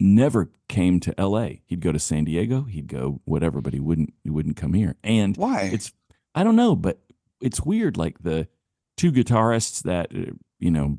[0.00, 1.62] never came to L.A.
[1.66, 2.62] He'd go to San Diego.
[2.62, 4.12] He'd go whatever, but he wouldn't.
[4.22, 4.96] He wouldn't come here.
[5.02, 5.70] And Why?
[5.72, 5.92] it's
[6.34, 7.00] I don't know, but
[7.40, 7.96] it's weird.
[7.96, 8.48] Like the
[8.96, 10.98] two guitarists that uh, you know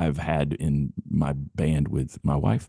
[0.00, 2.68] I've had in my band with my wife,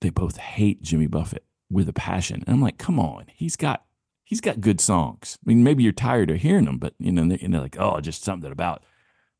[0.00, 2.42] they both hate Jimmy Buffett with a passion.
[2.46, 3.84] And I'm like, come on, he's got
[4.24, 5.38] he's got good songs.
[5.44, 7.76] I mean, maybe you're tired of hearing them, but you know, they're, and they're like,
[7.78, 8.82] oh, just something about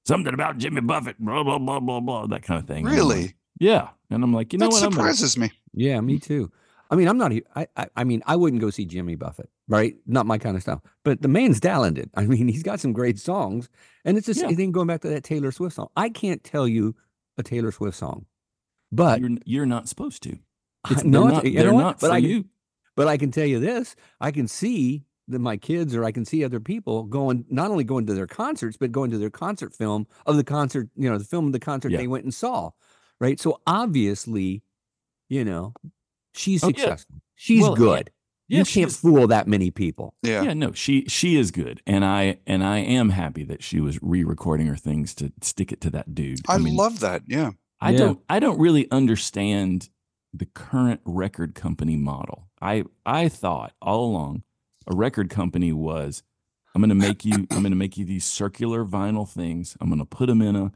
[0.07, 2.79] something about Jimmy Buffett, blah blah blah blah blah, that kind of thing.
[2.79, 3.35] And like, really?
[3.61, 3.91] yeah.
[4.11, 4.83] And I'm like, you know that what?
[4.83, 5.51] I'm gonna- surprises me.
[5.75, 6.51] Yeah, me too.
[6.91, 7.33] I mean, I'm not.
[7.55, 9.95] I, I I mean, I wouldn't go see Jimmy Buffett, right?
[10.07, 10.83] Not my kind of style.
[11.05, 12.11] But the man's talented.
[12.15, 13.69] I mean, he's got some great songs,
[14.05, 14.49] and it's just Yeah.
[14.49, 15.89] I think going back to that Taylor Swift song.
[15.97, 16.95] I can't tell you
[17.37, 18.27] a Taylor Swift song,
[18.91, 20.39] but you're you're not supposed to.
[20.91, 21.81] It's, no, they're not, they're what?
[21.83, 22.45] not But I can- you.
[22.97, 26.25] But I can tell you this: I can see that my kids or I can
[26.25, 29.75] see other people going not only going to their concerts but going to their concert
[29.75, 31.99] film of the concert, you know, the film of the concert Yeah.
[31.99, 32.71] they went and saw,
[33.21, 33.39] right?
[33.39, 34.63] So obviously,
[35.29, 35.75] you know,
[36.35, 36.77] she's Oh, yeah.
[36.77, 37.17] successful.
[37.35, 38.11] She's Well, good.
[38.49, 40.15] Yeah, you can't was- fool that many people.
[40.23, 40.43] Yeah.
[40.43, 43.99] yeah, no, she she is good, and I and I am happy that she was
[44.03, 46.41] re-recording her things to stick it to that dude.
[46.49, 47.23] I, mean, love that.
[47.27, 47.51] Yeah.
[47.81, 47.99] I Yeah.
[47.99, 49.91] don't I don't really understand
[50.33, 52.49] the current record company model.
[52.61, 54.43] I I thought all along
[54.87, 56.23] a record company was
[56.75, 59.77] I'm going to make you I'm going to make you these circular vinyl things.
[59.81, 60.73] I'm going to put them in a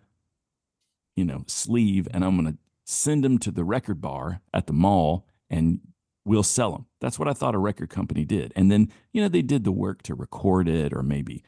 [1.17, 4.73] you know, sleeve and I'm going to send them to the record bar at the
[4.73, 5.81] mall and
[6.25, 6.87] we'll sell them.
[7.01, 8.53] That's what I thought a record company did.
[8.55, 11.43] And then, you know, they did the work to record it or maybe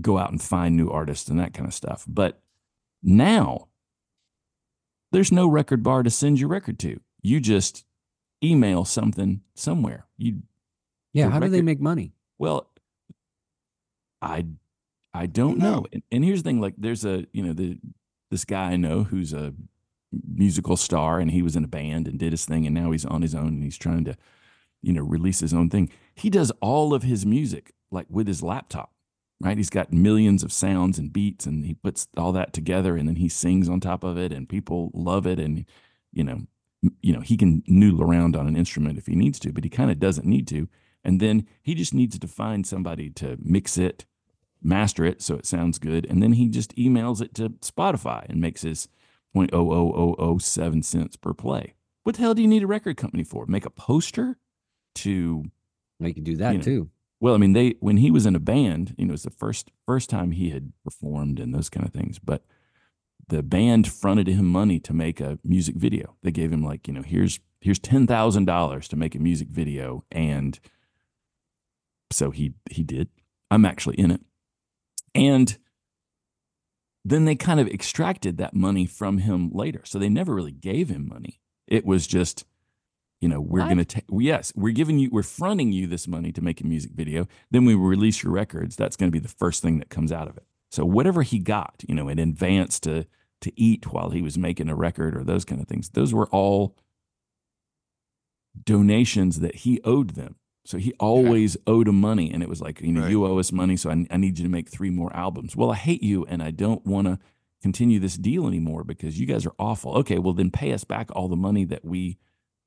[0.00, 2.04] go out and find new artists and that kind of stuff.
[2.06, 2.40] But
[3.02, 3.68] now
[5.12, 7.00] there's no record bar to send your record to.
[7.22, 7.84] You just
[8.42, 10.06] email something somewhere.
[10.16, 10.42] You
[11.12, 12.12] Yeah, how do they make money?
[12.38, 12.70] well,
[14.22, 14.46] I
[15.14, 15.86] I don't know.
[15.92, 17.78] And, and here's the thing: like, there's a you know the
[18.30, 19.54] this guy I know who's a
[20.12, 23.04] musical star, and he was in a band and did his thing, and now he's
[23.04, 24.16] on his own and he's trying to
[24.82, 25.90] you know release his own thing.
[26.14, 28.92] He does all of his music like with his laptop.
[29.40, 33.08] Right, he's got millions of sounds and beats, and he puts all that together, and
[33.08, 35.38] then he sings on top of it, and people love it.
[35.38, 35.64] And
[36.12, 36.40] you know,
[37.00, 39.70] you know, he can noodle around on an instrument if he needs to, but he
[39.70, 40.68] kind of doesn't need to.
[41.04, 44.04] And then he just needs to find somebody to mix it,
[44.62, 46.06] master it so it sounds good.
[46.06, 48.88] And then he just emails it to Spotify and makes his
[49.36, 51.74] 0.00007 cents per play.
[52.04, 53.46] What the hell do you need a record company for?
[53.46, 54.38] Make a poster
[54.96, 55.44] to
[56.00, 56.90] They can do that know, too.
[57.20, 59.30] well, I mean, they when he was in a band, you know, it was the
[59.30, 62.18] first first time he had performed and those kind of things.
[62.18, 62.44] But
[63.28, 66.16] the band fronted him money to make a music video.
[66.22, 69.48] They gave him like, you know, here's here's ten thousand dollars to make a music
[69.48, 70.58] video, and
[72.10, 73.08] so he he did.
[73.50, 74.22] I'm actually in it,
[75.14, 75.58] and
[77.10, 79.82] then they kind of extracted that money from him later.
[79.84, 81.40] So they never really gave him money.
[81.66, 82.44] It was just
[83.20, 86.30] you know we're going to take yes we're giving you we're fronting you this money
[86.32, 87.26] to make a music video.
[87.50, 88.76] Then we release your records.
[88.76, 90.44] That's going to be the first thing that comes out of it.
[90.70, 93.06] So whatever he got you know in advance to
[93.40, 96.26] to eat while he was making a record or those kind of things those were
[96.28, 96.76] all
[98.64, 100.36] donations that he owed them
[100.68, 103.10] so he always owed them money and it was like you know Right.
[103.10, 105.70] you owe us money so I, I need you to make three more albums well
[105.70, 107.18] i hate you and i don't want to
[107.62, 111.08] continue this deal anymore because you guys are awful okay well then pay us back
[111.16, 112.18] all the money that we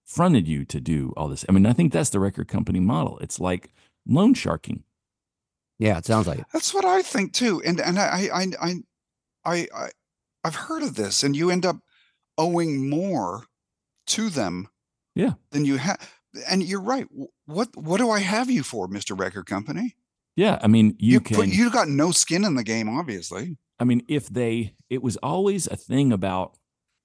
[0.03, 1.45] fronted you to do all this.
[1.47, 3.17] I mean, I think that's the record company model.
[3.19, 3.71] It's like
[4.05, 4.83] loan sharking.
[5.79, 6.45] Yeah, it sounds like it.
[6.51, 7.61] That's what I think too.
[7.65, 8.73] And and I I I
[9.45, 9.89] I, I
[10.43, 11.77] I've heard of this, and you end up
[12.37, 13.45] owing more
[14.07, 14.67] to them.
[15.15, 15.33] Yeah.
[15.51, 15.99] Than you have.
[16.49, 17.07] And you're right.
[17.45, 19.95] What what do I have you for, Mister Record Company?
[20.37, 21.35] Yeah, I mean, you, You can.
[21.35, 23.57] put, you got no skin in the game, obviously.
[23.81, 26.57] I mean, if they, it was always a thing about,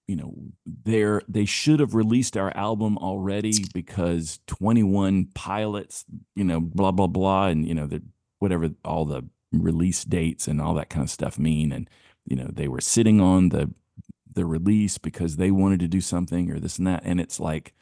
[0.07, 0.33] you know,
[0.65, 6.05] they're they should have released our album already because twenty one pilots,
[6.37, 8.03] you know, blah blah blah, and you know the
[8.39, 11.91] whatever all the release dates and all that kind of stuff mean, and
[12.27, 13.75] you know they were sitting on the
[14.33, 17.75] the release because they wanted to do something or this and that, and it's like.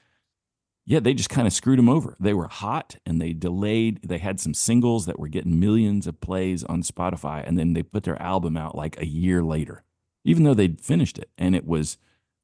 [0.87, 2.15] Yeah, they just kind of screwed them over.
[2.21, 4.01] They were hot and they delayed.
[4.03, 7.83] They had some singles that were getting millions of plays on Spotify, and then they
[7.83, 9.83] put their album out like a year later,
[10.25, 11.97] even though they'd finished it and it was,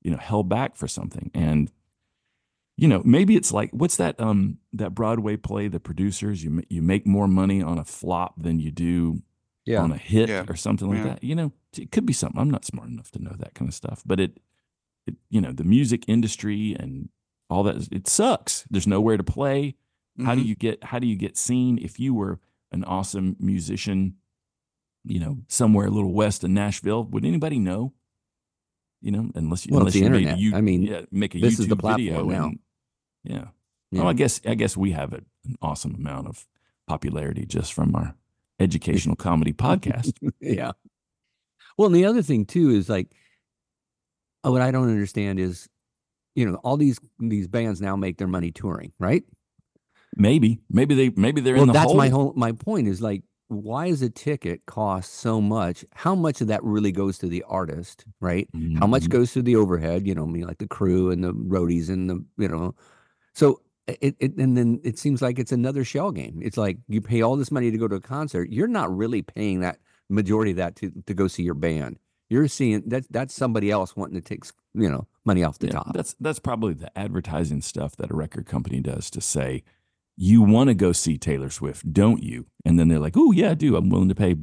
[0.03, 1.31] you know, held back for something.
[1.35, 1.71] And
[2.79, 6.43] you know, maybe it's like what's that um that Broadway play, The Producers?
[6.43, 9.23] You you make more money on a flop than you do
[9.67, 9.83] Yeah.
[9.83, 10.47] on a hit Yeah.
[10.49, 11.05] or something like Yeah.
[11.05, 11.23] that.
[11.25, 12.41] You know, it could be something.
[12.41, 14.41] I'm not smart enough to know that kind of stuff, but it,
[15.07, 17.11] it you know, the music industry and
[17.51, 18.65] all that it sucks.
[18.71, 19.77] There's nowhere to play.
[20.25, 20.47] How do Mhm.
[20.47, 22.41] you get how do you get seen if you were
[22.73, 24.17] an awesome musician,
[25.05, 27.05] you know, somewhere a little west of Nashville?
[27.05, 27.93] Would anybody know?
[29.03, 30.39] You know, unless you Well, unless the you made a internet.
[30.39, 32.45] you- I mean, yeah, make a this YouTube is the video platform now.
[32.47, 32.59] and
[33.25, 33.49] yeah.
[33.93, 34.01] Yeah.
[34.01, 36.47] Well, I guess I guess we have a, an awesome amount of
[36.87, 38.15] popularity just from our
[38.61, 40.13] educational comedy podcast.
[40.41, 40.73] yeah.
[41.79, 43.09] Well, and the other thing too is like,
[44.43, 45.69] what I don't understand is,
[46.35, 49.25] you know, all these these bands now make their money touring, right?
[50.17, 51.97] Maybe, maybe they maybe they're well, in the that's hole.
[51.97, 55.85] my whole my point is like, why is a ticket cost so much?
[55.95, 58.49] How much of that really goes to the artist, right?
[58.79, 59.11] How much Mhm.
[59.11, 60.07] goes to the overhead?
[60.07, 62.75] You know, I mean, like the crew and the roadies and the you know,
[63.35, 66.41] so it, it and then it seems like it's another shell game.
[66.43, 68.51] It's like you pay all this money to go to a concert.
[68.51, 71.99] You're not really paying that majority of that to to go see your band.
[72.31, 75.73] You're seeing that that's somebody else wanting to take you know money off the Yeah,
[75.75, 75.93] top.
[75.93, 79.63] That's that's probably the advertising stuff that a record company does to say,
[80.17, 82.47] you want to go see Taylor Swift, don't you?
[82.65, 83.77] And then they're like, oh yeah, I do.
[83.77, 84.37] I'm willing to pay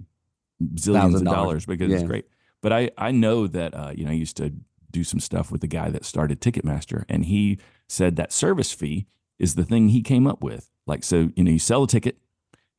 [0.76, 1.66] zillions of dollars.
[1.66, 1.98] because Yeah.
[1.98, 2.26] it's great.
[2.62, 4.54] But I I know that uh, you know I used to
[4.92, 9.06] do some stuff with the guy that started Ticketmaster, and he said that service fee
[9.40, 10.72] is the thing he came up with.
[10.88, 12.18] Like so, you know, you sell a ticket,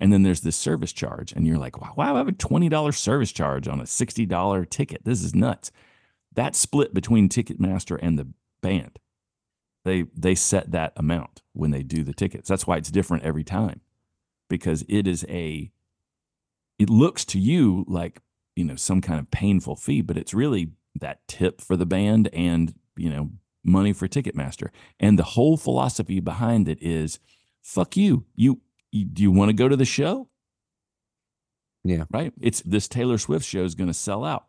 [0.01, 2.69] and then there's this service charge, and you're like, wow, wow, I have a twenty
[2.69, 5.05] dollars service charge on a sixty dollar ticket.
[5.05, 5.71] This is nuts.
[6.33, 8.29] That's split between Ticketmaster and the
[8.61, 8.99] band.
[9.85, 12.49] They they set that amount when they do the tickets.
[12.49, 13.81] That's why it's different every time,
[14.49, 15.71] because it is a.
[16.79, 18.21] It looks to you like
[18.55, 22.29] you know some kind of painful fee, but it's really that tip for the band
[22.33, 23.31] and you know
[23.65, 24.71] money for Ticketmaster.
[24.99, 27.19] And the whole philosophy behind it is,
[27.63, 28.25] fuck you.
[28.35, 28.61] You,
[28.93, 30.29] you do you want to go to the show?
[31.85, 32.05] Yeah.
[32.11, 32.33] Right.
[32.41, 34.47] It's this Taylor Swift show is going to sell out.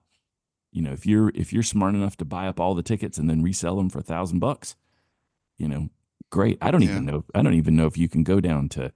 [0.72, 3.30] You know, if you're if you're smart enough to buy up all the tickets and
[3.30, 4.76] then resell them for a thousand bucks,
[5.58, 5.90] you know,
[6.30, 6.58] great.
[6.62, 7.24] I don't even know.
[7.34, 8.92] I don't even know if you can go down to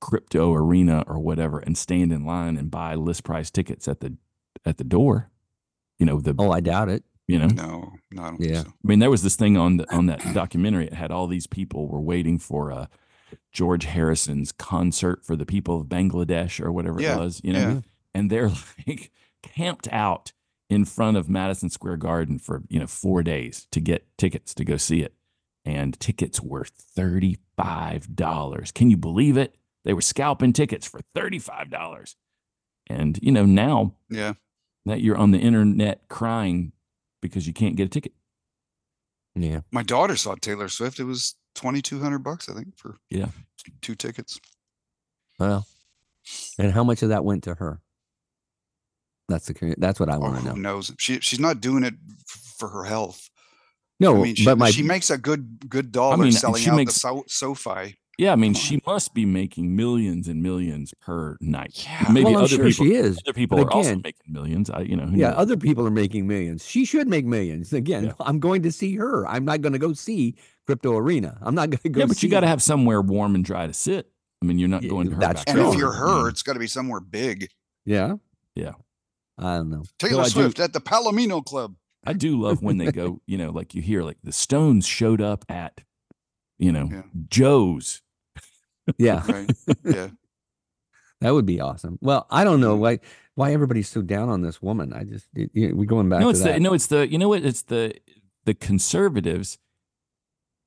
[0.00, 4.16] crypto arena or whatever and stand in line and buy list price tickets at the
[4.64, 5.30] at the door.
[5.98, 7.04] You know, the Oh, I doubt it.
[7.28, 8.46] you know, No, no, I don't Yeah.
[8.54, 8.72] think so.
[8.84, 10.86] I mean, there was this thing on the, on that documentary.
[10.86, 12.86] It had all these people were waiting for uh,
[13.52, 17.58] George Harrison's concert for the people of Bangladesh or whatever Yeah, it was, you know,
[17.58, 17.80] yeah.
[18.14, 18.50] and they're
[18.86, 19.10] like
[19.42, 20.32] camped out
[20.70, 24.64] in front of Madison Square Garden for you know four days to get tickets to
[24.64, 25.14] go see it,
[25.64, 28.72] and tickets were thirty five dollars.
[28.72, 29.54] Can you believe it?
[29.84, 32.16] They were scalping tickets for thirty five dollars,
[32.88, 34.34] and you know now Yeah.
[34.86, 36.72] that you're on the internet crying
[37.20, 38.12] because you can't get a ticket.
[39.34, 39.60] Yeah.
[39.70, 40.98] My daughter saw Taylor Swift.
[41.00, 43.28] It was twenty two hundred bucks, I think, for Yeah.
[43.80, 44.40] two tickets.
[45.38, 45.66] Well,
[46.58, 47.80] and how much of that went to her?
[49.28, 50.54] That's the curi- that's what I Oh, want to who know.
[50.74, 50.92] knows?
[50.98, 51.94] She she's not doing it
[52.26, 53.30] for her health.
[54.00, 56.70] No, I mean, she, but my she makes a good good dollar mean, selling she
[56.70, 57.96] out makes- the so- SoFi.
[58.18, 61.82] Yeah, I mean, she must be making millions and millions per night.
[61.86, 62.12] Yeah.
[62.12, 63.18] Maybe well, I'm other sure people, she is.
[63.26, 64.68] other people but are also making millions.
[64.68, 65.38] I, you know, who Yeah, knows?
[65.38, 66.64] other people are making millions.
[66.64, 67.72] She should make millions.
[67.72, 68.12] Again, Yeah.
[68.20, 69.26] I'm going to see her.
[69.26, 71.38] I'm not going to go see Crypto Arena.
[71.42, 72.00] I'm not going to go.
[72.00, 74.10] yeah, but you got to have somewhere warm and dry to sit.
[74.42, 76.28] I mean, you're not Yeah, going to her that's And if you're her, mm.
[76.30, 77.48] it's got to be somewhere big.
[77.84, 78.14] Yeah.
[78.54, 78.72] Yeah.
[79.38, 79.84] I don't know.
[79.98, 81.74] Taylor I do- Swift at the Palomino Club.
[82.04, 85.20] I do love when they go, you know, like you hear like the Stones showed
[85.20, 85.80] up at,
[86.58, 87.02] you know, Yeah.
[87.28, 88.02] Joe's.
[88.98, 89.50] Yeah, Right.
[89.84, 90.08] yeah.
[91.20, 91.98] that would be awesome.
[92.02, 92.98] Well, I don't know why
[93.36, 94.92] why everybody's so down on this woman.
[94.92, 96.54] I just it, you know, we going back no, to it's that.
[96.54, 97.44] the no, it's the you know what?
[97.44, 97.94] It's the
[98.44, 99.58] the conservatives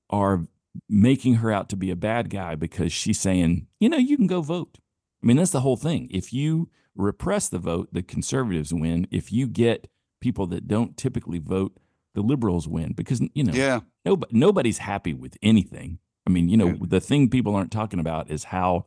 [0.10, 0.46] are
[0.90, 4.28] making her out to be a bad guy because she's saying, you know, you can
[4.28, 4.78] go vote.
[5.24, 6.08] I mean, that's the whole thing.
[6.12, 9.08] If you repress the vote, the conservatives win.
[9.12, 9.88] If you get
[10.22, 11.78] people that don't typically vote,
[12.14, 13.82] the liberals win because you know Yeah.
[14.06, 16.00] nobody, nobody's happy with anything.
[16.26, 16.76] I mean, you know, Yeah.
[16.82, 18.86] the thing people aren't talking about is how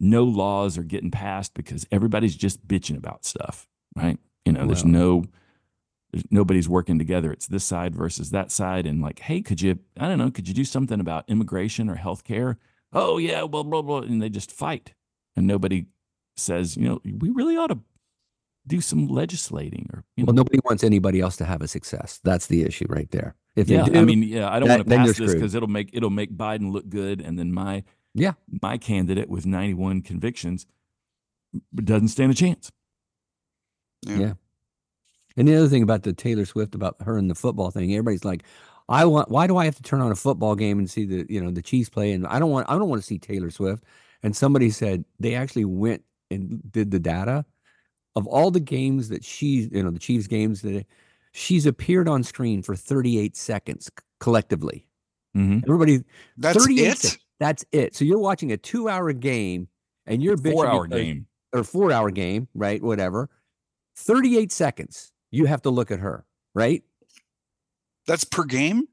[0.00, 4.18] no laws are getting passed because everybody's just bitching about stuff, right?
[4.44, 5.24] You know, there's no,
[6.30, 7.32] nobody's working together.
[7.32, 8.86] It's this side versus that side.
[8.86, 11.96] And like, hey, could you, I don't know, could you do something about immigration or
[11.96, 12.56] healthcare?
[12.92, 14.00] Oh, yeah, blah, blah, blah.
[14.00, 14.94] And they just fight.
[15.36, 15.86] And nobody
[16.36, 17.78] says, you know, we really ought to
[18.66, 22.20] do some legislating or, you know, well, nobody wants anybody else to have a success.
[22.24, 23.34] That's the issue right there.
[23.56, 25.54] If yeah, they do, I mean, yeah, I don't that- want to pass this because
[25.54, 27.82] it'll make it'll make Biden look good, and then my
[28.14, 28.34] Yeah.
[28.62, 30.64] my candidate with ninety one convictions
[31.74, 32.70] doesn't stand a chance.
[34.06, 34.18] Yeah.
[34.18, 34.32] Yeah.
[35.38, 38.24] And the other thing about the Taylor Swift about her and the football thing, everybody's
[38.24, 38.42] like,
[38.88, 41.24] I want why do I have to turn on a football game and see the,
[41.28, 42.12] you know, the Chiefs play?
[42.12, 43.84] And I don't want I don't want to see Taylor Swift.
[44.22, 47.44] And somebody said they actually went and did the data
[48.16, 50.86] of all the games that she, you know, the Chiefs games that
[51.32, 54.86] she's appeared on screen for 38 seconds collectively.
[55.36, 55.60] Mm-hmm.
[55.70, 56.02] Everybody
[56.36, 56.98] That's 38 it.
[56.98, 57.94] sec- That's it.
[57.94, 59.68] So you're watching a two hour game
[60.06, 61.26] and you're bitching Four hour game.
[61.52, 62.82] or four hour game, right?
[62.82, 63.28] Whatever.
[63.96, 65.12] 38 seconds.
[65.30, 66.82] You have to look at her, right?
[68.06, 68.84] That's per game?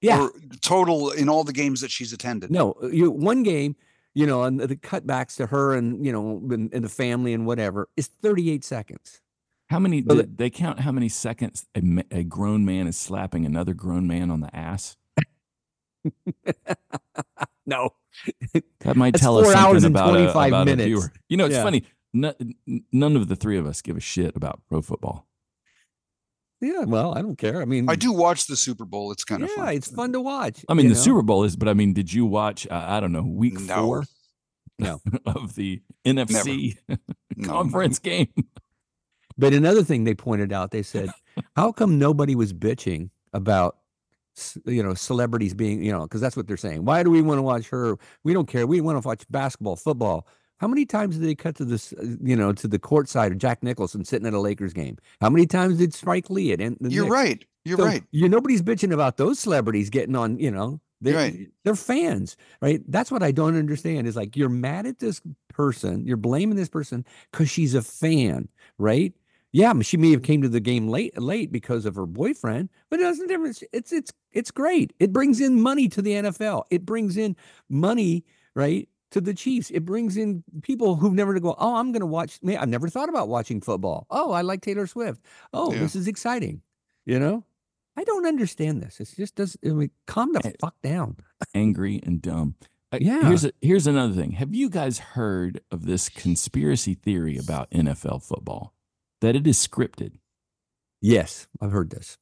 [0.00, 0.22] Yeah.
[0.24, 2.50] Or total in all the games that she's attended?
[2.50, 3.76] No, uh, you one game,
[4.14, 7.46] you know, and the cutbacks to her and you know, and, and the family and
[7.46, 9.20] whatever is 38 seconds.
[9.68, 10.02] How many?
[10.08, 14.06] So did they count how many seconds a, a grown man is slapping another grown
[14.06, 14.96] man on the ass?
[17.68, 17.90] No.
[18.80, 20.86] That might That's tell us hours something and about, a, 25 about a minutes.
[20.86, 21.12] viewer.
[21.28, 21.62] You know, it's Yeah.
[21.64, 21.82] funny.
[22.12, 25.26] No, n- none of the three of us give a shit about pro football.
[26.60, 27.60] Yeah, well, I don't care.
[27.60, 29.12] I mean, I do watch the Super Bowl.
[29.12, 29.74] It's kind yeah, of fun.
[29.74, 30.64] it's fun to watch.
[30.68, 31.00] I mean, the know?
[31.00, 32.66] Super Bowl is, but I mean, did you watch?
[32.66, 33.74] Uh, I don't know, week No.
[33.82, 34.04] four
[34.78, 35.00] No.
[35.26, 36.78] of the NFC
[37.36, 38.32] No, conference game.
[39.36, 41.10] But another thing they pointed out, they said,
[41.56, 43.76] how come nobody was bitching about
[44.66, 46.84] you know celebrities being you know because that's what they're saying.
[46.84, 47.96] Why do we want to watch her?
[48.24, 48.66] We don't care.
[48.66, 50.26] We want to watch basketball, football.
[50.58, 53.32] How many times did they cut to this, uh, you know, to the court side
[53.32, 54.96] of Jack Nicholson sitting at a Lakers game?
[55.20, 56.58] How many times did Spike Lee at?
[56.58, 57.12] the You're Knicks?
[57.12, 57.44] right.
[57.64, 58.04] You're So right.
[58.12, 60.38] You nobody's bitching about those celebrities getting on.
[60.38, 61.48] You know, they, You're right.
[61.64, 62.80] they're fans, right?
[62.88, 64.06] That's what I don't understand.
[64.06, 68.48] Is like you're mad at this person, you're blaming this person because she's a fan,
[68.78, 69.12] right?
[69.52, 73.00] Yeah, she may have came to the game late, late because of her boyfriend, but
[73.00, 73.62] it doesn't difference.
[73.72, 74.92] It's it's it's great.
[75.00, 76.64] It brings in money to the NFL.
[76.70, 77.36] It brings in
[77.68, 79.70] money, right, to the Chiefs.
[79.70, 81.54] It brings in people who've never to go.
[81.58, 82.38] Oh, I'm going to watch.
[82.42, 84.06] Man, I've never thought about watching football.
[84.10, 85.20] Oh, I like Taylor Swift.
[85.52, 85.80] Oh, Yeah.
[85.80, 86.62] this is exciting.
[87.04, 87.44] You know,
[87.96, 88.98] I don't understand this.
[89.00, 89.56] It just does.
[89.64, 91.16] I mean, calm the Eh, fuck down.
[91.54, 92.56] angry and dumb.
[92.98, 93.28] Yeah.
[93.28, 94.32] Here's a, here's another thing.
[94.32, 98.72] Have you guys heard of this conspiracy theory about NFL football
[99.20, 100.14] that it is scripted?
[101.02, 102.16] Yes, I've heard this.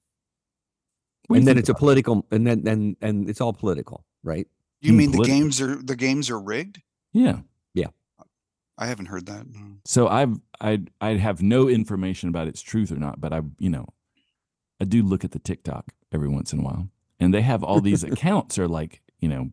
[1.29, 4.05] What do you and then it's a political, and then and and it's all political,
[4.23, 4.47] right?
[4.85, 5.39] You mean the political.
[5.39, 6.79] games are the games are rigged?
[6.79, 6.83] it?
[7.23, 7.41] Yeah.
[8.77, 9.47] I haven't heard that.
[9.47, 9.77] no.
[9.85, 13.71] So I've I I have no information about its truth or not, but I you
[13.71, 13.87] know
[14.81, 16.89] I do look at the TikTok every once in a while,
[17.21, 19.51] and they have all these accounts are like you know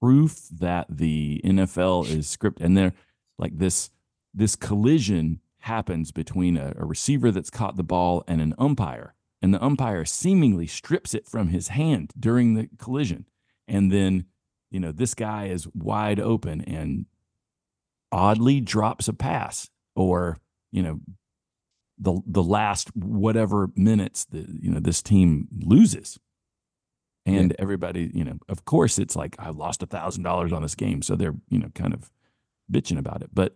[0.00, 2.92] proof that the NFL is scripted, and they're
[3.38, 3.90] like this
[4.34, 9.54] this collision happens between a, a receiver that's caught the ball and an umpire, and
[9.54, 13.24] the umpire seemingly strips it from his hand during the collision,
[13.66, 14.26] and then
[14.76, 17.06] you know this guy is wide open and
[18.12, 20.36] oddly drops a pass or
[20.70, 21.00] you know
[21.98, 26.18] the the last whatever minutes that you know this team loses.
[27.24, 30.74] And everybody you know of course it's like i lost a thousand dollars on this
[30.74, 31.00] game.
[31.00, 32.10] So they're you know kind of
[32.70, 33.30] bitching about it.
[33.32, 33.54] But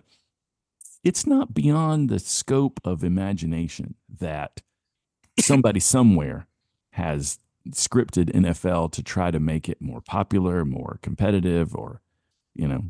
[1.04, 4.62] it's not beyond the scope of imagination that
[5.38, 6.46] somebody somewhere
[6.92, 12.00] has scripted nfl to try to make it more popular more competitive or
[12.54, 12.84] you know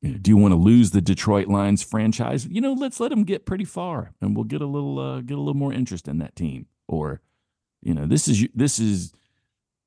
[0.00, 2.46] you know, do you want to lose the Detroit Lions franchise?
[2.46, 5.36] You know, let's let them get pretty far, and we'll get a little uh, get
[5.36, 6.66] a little more interest in that team.
[6.86, 7.20] Or,
[7.82, 9.12] you know, this is this is.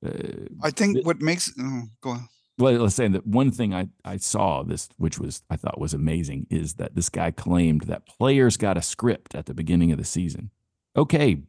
[0.06, 2.28] Uh, I think Th- what makes oh, go on.
[2.58, 5.94] well, let's say that one thing I I saw this, which was I thought was
[5.94, 9.98] amazing, is that this guy claimed that players got a script at the beginning of
[9.98, 10.52] the season.
[10.98, 11.42] Okay,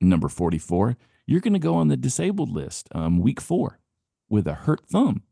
[0.00, 0.96] number forty four,
[1.28, 3.78] you're going to go on the disabled list, um, week four,
[4.30, 5.22] with a hurt thumb.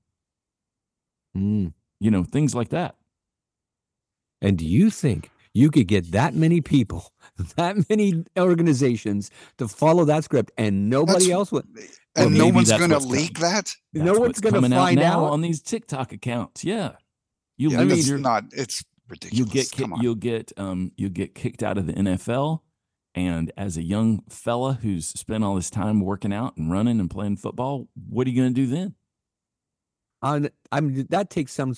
[1.37, 1.73] Mm.
[2.01, 2.97] You know, things like that.
[4.43, 7.13] And do you think you could get that many people,
[7.57, 11.67] that many organizations to follow that script, and nobody That's- else would?
[12.15, 13.53] And Well, no one's going to leak coming.
[13.53, 13.75] that.
[13.93, 15.33] No one's gonna coming find now out.
[15.33, 16.65] on these TikTok accounts.
[16.65, 16.93] Yeah,
[17.59, 18.45] you Yeah, lose that's your, not.
[18.53, 19.39] It's ridiculous.
[19.39, 20.03] you'll get ki- Come on.
[20.03, 22.61] you'll get um you'll get kicked out of the NFL.
[23.17, 27.11] And as a young fella who's spent all his time working out and running and
[27.11, 28.95] playing football, what are you going to do then?
[30.23, 31.75] Uh, on, I'm that takes some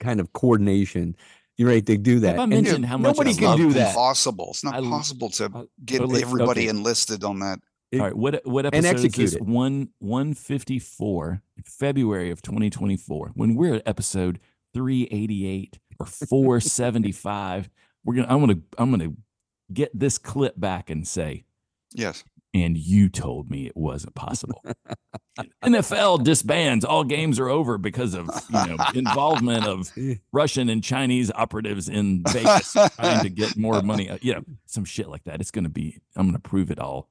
[0.00, 1.16] kind of coordination.
[1.56, 2.32] You're right to do that.
[2.32, 3.94] Have I And mentioned how much nobody I can love do that.
[3.94, 4.48] Possible.
[4.50, 6.68] It's not I l- possible to I get totally- everybody okay.
[6.68, 7.60] enlisted on that.
[7.90, 9.34] It- All right, what what and episode is this?
[9.34, 9.42] it.
[9.42, 13.30] One one fifty four, February of twenty twenty four.
[13.34, 14.38] When we're at episode
[14.74, 17.70] three eighty eight or four seventy five,
[18.04, 19.12] we're gonna I'm gonna I'm gonna
[19.72, 21.44] get this clip back and say,
[21.92, 22.24] Yes.
[22.54, 24.62] and you told me it wasn't possible.
[25.62, 26.84] NFL disbands.
[26.84, 29.92] All games are over because of you know involvement of
[30.32, 34.08] Russian and Chinese operatives in Vegas trying to get more money.
[34.08, 35.40] uh, You know, some shit like that.
[35.40, 35.98] It's gonna be.
[36.16, 37.08] I'm gonna prove it all.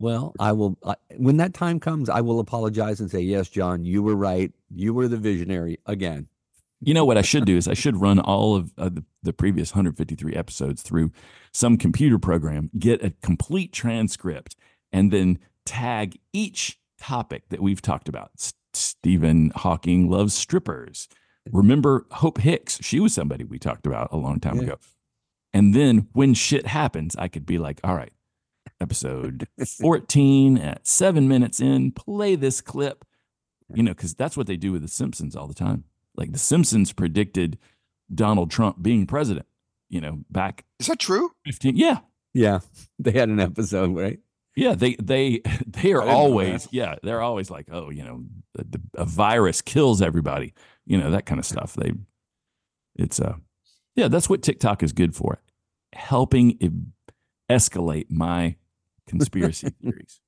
[0.00, 0.76] Well, I will.
[0.84, 4.52] I, when that time comes, I will apologize and say, "Yes, John, you were right.
[4.74, 6.28] You were the visionary again."
[6.86, 9.32] You know what I should do is I should run all of uh, the, the
[9.32, 11.12] previous 153 episodes through
[11.52, 14.56] some computer program, get a complete transcript,
[14.92, 18.30] and then tag each topic that we've talked about.
[18.38, 21.08] S- Stephen Hawking loves strippers.
[21.52, 22.78] Remember Hope Hicks?
[22.82, 24.62] She was somebody we talked about a long time Yeah.
[24.64, 24.78] ago.
[25.52, 28.12] And then when shit happens, I could be like, all right,
[28.80, 29.46] episode
[29.80, 33.04] 14 at seven minutes in, play this clip.
[33.72, 35.84] You know, because that's what they do with The Simpsons all the time.
[36.16, 37.58] Like The Simpsons predicted
[38.14, 39.46] Donald Trump being president,
[39.88, 41.30] you know, back Is that true?
[41.46, 41.76] 15.
[41.76, 41.98] Yeah.
[42.32, 42.60] Yeah,
[42.98, 44.18] they had an episode, right?
[44.56, 48.04] Yeah, they they they are I didn't know always yeah they're always like oh you
[48.04, 50.54] know the, the, a virus kills everybody
[50.86, 51.92] you know that kind of stuff they
[52.96, 53.34] it's uh
[53.96, 55.42] yeah that's what TikTok is good for
[55.92, 56.70] helping e-
[57.50, 58.56] escalate my
[59.08, 60.20] conspiracy theories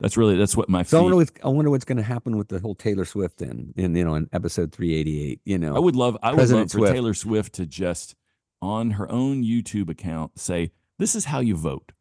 [0.00, 2.36] that's really that's what my So I wonder what's, I wonder what's going to happen
[2.36, 5.40] with the whole Taylor Swift in, in you know in episode 388.
[5.44, 6.92] You know, I would love I would President love for Swift.
[6.94, 8.14] Taylor Swift to just
[8.62, 11.92] on her own YouTube account say this is how you vote.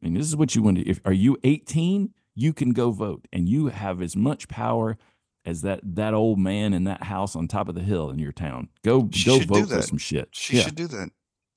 [0.00, 0.88] I mean, this is what you want to.
[0.88, 4.96] If are you 18, you can go vote and you have as much power
[5.44, 8.32] as that that old man in that house on top of the hill in your
[8.32, 8.68] town.
[8.84, 10.28] Go She go should do vote for some shit.
[10.32, 10.62] She Yeah.
[10.64, 11.10] should do that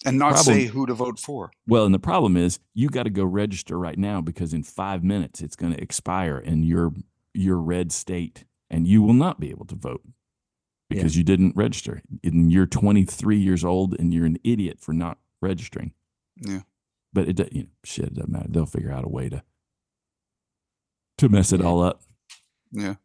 [0.04, 1.52] and not Problem- say who to vote for.
[1.68, 5.04] Well, and the problem is you got to go register right now because in five
[5.04, 6.92] minutes it's going to expire in your
[7.34, 10.02] your red state, and you will not be able to vote
[10.90, 10.98] Yeah.
[10.98, 12.02] because you didn't register.
[12.24, 15.94] And you're 23 years old, and you're an idiot for not registering.
[16.38, 16.62] Yeah.
[17.14, 18.48] But it you know, shit it doesn't matter.
[18.50, 19.44] They'll figure out a way to
[21.18, 21.66] to mess it Yeah.
[21.66, 22.02] all up.
[22.72, 22.96] Yeah.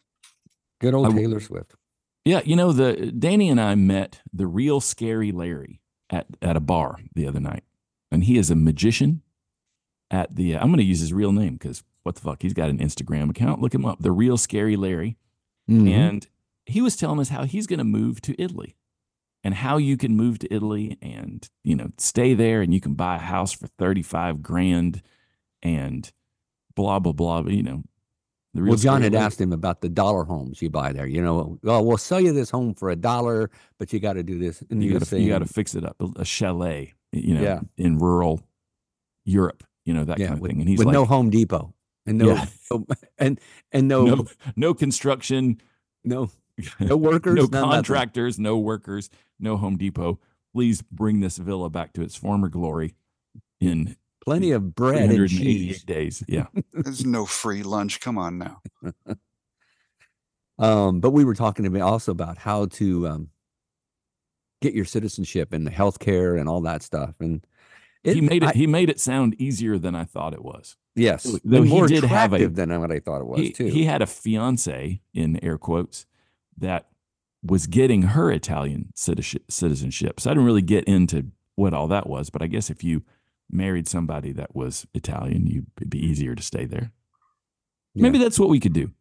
[0.80, 1.74] Good old I w- Taylor Swift.
[2.24, 5.79] Yeah, you know the Danny and I met the real scary Larry
[6.11, 7.64] at at a bar the other night,
[8.11, 9.22] and he is a magician.
[10.11, 12.42] At the I'm going to use his real name because what the fuck?
[12.42, 13.61] He's got an Instagram account.
[13.61, 15.16] Look him up, the real scary Larry,
[15.68, 15.88] Mhm.
[15.88, 16.26] and
[16.66, 18.76] he was telling us how he's going to move to Italy,
[19.44, 22.94] and how you can move to Italy and you know stay there, and you can
[22.94, 25.00] buy a house for thirty five grand,
[25.62, 26.12] and
[26.74, 27.42] blah blah blah.
[27.42, 27.82] You know,
[28.53, 31.07] Well, John had asked him about the dollar homes you buy there.
[31.07, 33.48] You know, well, we'll sell you this home for a dollar,
[33.78, 34.61] but you got to do this.
[34.70, 37.61] And you got to you got to fix it up a, chalet you know Yeah.
[37.76, 38.40] in rural
[39.24, 41.28] europe you know that yeah, kind of with, thing and he's with like no Home
[41.30, 41.74] Depot
[42.07, 42.46] and no, Yeah.
[42.70, 42.86] no-
[43.18, 43.40] and
[43.72, 44.26] and no no no
[44.57, 45.61] no construction
[46.05, 46.30] no,
[46.80, 47.70] workers, no none- nothing.
[47.70, 50.18] contractors no workers no home depot
[50.55, 52.94] please bring this villa back to its former glory
[53.61, 55.82] in plenty of bread and cheese.
[55.84, 58.00] days yeah There's no free lunch.
[58.00, 58.60] Come on now.
[60.58, 63.28] Um, but we were talking to me also about how to um,
[64.60, 67.14] get your citizenship and the healthcare and all that stuff.
[67.18, 67.46] And
[68.04, 71.24] he made it I- he made it sound easier than i thought it was yes,
[71.44, 73.66] though and he more did have a- than what I thought it was he, too.
[73.66, 76.04] he had a fiance in air quotes
[76.58, 76.88] that
[77.42, 80.20] was getting her Italian citizenship, citizenship.
[80.20, 83.02] So I didn't really get into what all that was, but I guess if you
[83.53, 86.92] married somebody that was Italian, you it'd be easier to stay there.
[87.94, 88.03] Yeah.
[88.03, 88.92] Maybe that's what we could do.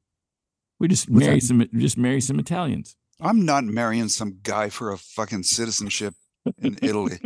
[0.80, 1.46] We just What's marry that?
[1.46, 2.96] some just marry some Italians.
[3.22, 6.16] I'm not marrying some guy for a fucking citizenship
[6.58, 7.20] in Italy.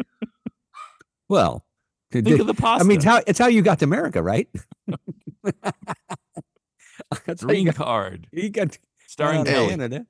[1.30, 1.65] well,
[2.11, 2.84] Think do- of the pasta.
[2.84, 4.47] I mean, it's how, it's how you got to America, right?
[7.26, 9.69] That's how you green got, card you got starring uh, out.
[9.69, 10.05] Canada.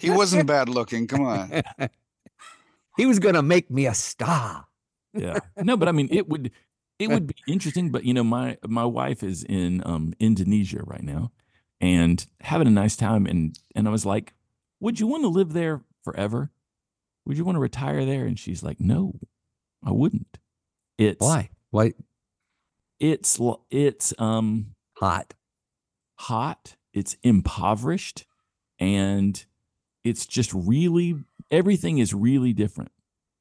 [0.00, 1.06] He wasn't bad looking.
[1.06, 1.62] Come on.
[2.96, 4.66] he was going to make me a star.
[5.14, 6.50] Yeah no but i mean it would
[6.98, 11.02] it would be interesting but you know my my wife is in um indonesia right
[11.02, 11.30] now
[11.80, 14.34] and having a nice time and and i was like
[14.80, 16.50] would you want to live there forever
[17.26, 19.14] would you want to retire there and she's like no
[19.84, 20.38] i wouldn't
[20.98, 21.50] it's Why?
[21.70, 21.92] Why?
[23.00, 23.40] it's
[23.70, 25.34] it's um Hot.
[26.16, 28.24] hot it's impoverished
[28.78, 29.44] and
[30.04, 31.16] it's just really
[31.50, 32.92] everything is really different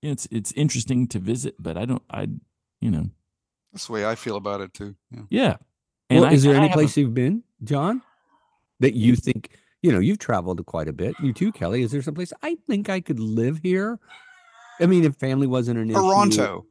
[0.04, 2.28] it's it's interesting to visit but i don't i
[2.82, 3.10] you know
[3.72, 4.96] That's the way I feel about it too.
[5.10, 5.22] Yeah.
[5.30, 5.56] Yeah.
[6.12, 8.02] Well, I- is there I any have a- place you've been, John,
[8.82, 9.50] that you think,
[9.82, 11.16] you know, you've traveled quite a bit.
[11.20, 11.82] You too, Kelly.
[11.82, 14.00] Is there some place I think I could live here?
[14.80, 16.00] I mean, if family wasn't an issue.
[16.00, 16.66] Toronto.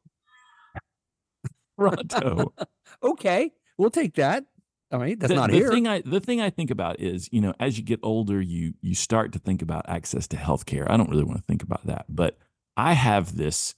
[1.78, 2.52] Toronto.
[3.02, 3.50] Okay.
[3.78, 4.44] We'll take that.
[4.92, 5.18] All right.
[5.18, 5.70] That's the, not the here.
[5.72, 8.74] thing I the thing I think about is, you know, as you get older, you
[8.80, 10.88] you start to think about access to healthcare.
[10.88, 12.38] I don't really want to think about that, but
[12.76, 13.74] I have this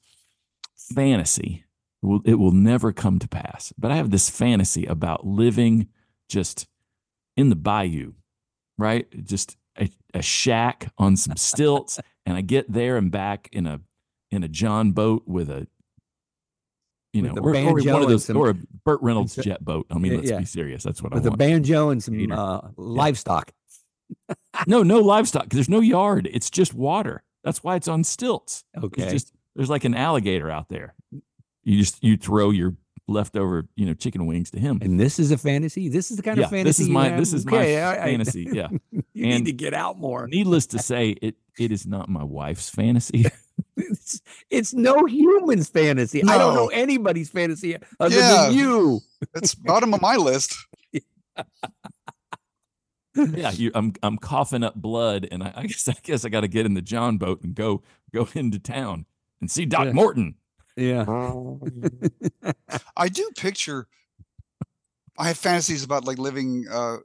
[0.76, 1.64] fantasy.
[2.03, 5.88] It will, it will never come to pass, but I have this fantasy about living
[6.28, 6.66] just
[7.36, 8.12] in the bayou,
[8.78, 9.07] right?
[9.24, 13.80] Just a, a shack on some stilts, and I get there and back in a
[14.30, 15.66] in a John boat with a
[17.14, 19.86] you With know, or, or one of those, some- or a Burt Reynolds jet boat.
[19.88, 20.38] I mean, let's yeah.
[20.38, 20.82] be serious.
[20.82, 21.24] That's what I want.
[21.24, 23.53] With a banjo and some uh, livestock.
[24.66, 25.49] No, no livestock.
[25.49, 26.28] There's no yard.
[26.32, 27.22] It's just water.
[27.45, 28.64] That's why it's on stilts.
[28.82, 29.03] Okay.
[29.03, 30.95] It's just there's like an alligator out there.
[31.62, 32.74] You just you throw your
[33.07, 34.78] leftover, you know, chicken wings to him.
[34.82, 35.88] and this is a fantasy.
[35.90, 36.68] This is the kind yeah, of fantasy.
[36.68, 38.49] this is my this is my Okay, I- I- fantasy.
[38.53, 38.68] Yeah.
[38.90, 40.26] you And- need to get out more.
[40.26, 43.26] Needless to say, it it is not my wife's fantasy.
[43.76, 44.20] It's,
[44.51, 46.22] it's no human's fantasy.
[46.24, 48.47] I don't know anybody's fantasy other Yeah.
[48.49, 49.01] than you.
[49.36, 50.57] It's bottom of my list.
[53.17, 56.41] Yeah, you, I'm I'm coughing up blood, and I, I guess I guess I got
[56.43, 59.07] to get in the John boat and go go into town
[59.41, 59.93] and see Doc Yeah.
[59.93, 60.35] Morton.
[60.77, 61.05] Yeah.
[62.97, 63.87] I do picture.
[65.17, 66.97] I have fantasies about like living, uh,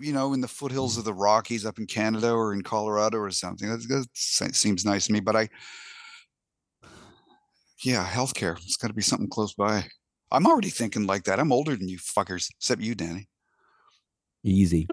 [0.00, 3.30] you know, in the foothills of the Rockies up in Canada or in Colorado or
[3.30, 3.68] something.
[3.68, 5.20] That, that seems nice to me.
[5.20, 5.48] But I,
[7.84, 8.56] yeah, healthcare.
[8.56, 9.84] It's got to be something close by.
[10.32, 11.38] I'm already thinking like that.
[11.38, 13.28] I'm older than you fuckers, except you, Danny.
[14.42, 14.88] Easy.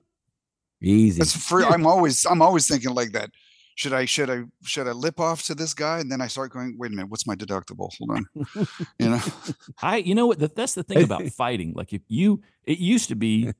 [0.84, 1.19] Easy.
[1.19, 1.63] That's for.
[1.63, 2.25] I'm always.
[2.25, 3.29] I'm always thinking like that.
[3.75, 4.05] Should I?
[4.05, 4.43] Should I?
[4.63, 5.99] Should I lip off to this guy?
[5.99, 6.75] And then I start going.
[6.77, 7.09] Wait a minute.
[7.09, 7.89] What's my deductible?
[7.97, 8.67] Hold on.
[8.99, 9.19] You know.
[9.81, 10.39] I, you know what?
[10.39, 11.73] That, that's the thing about fighting.
[11.75, 13.51] Like if you, it used to be,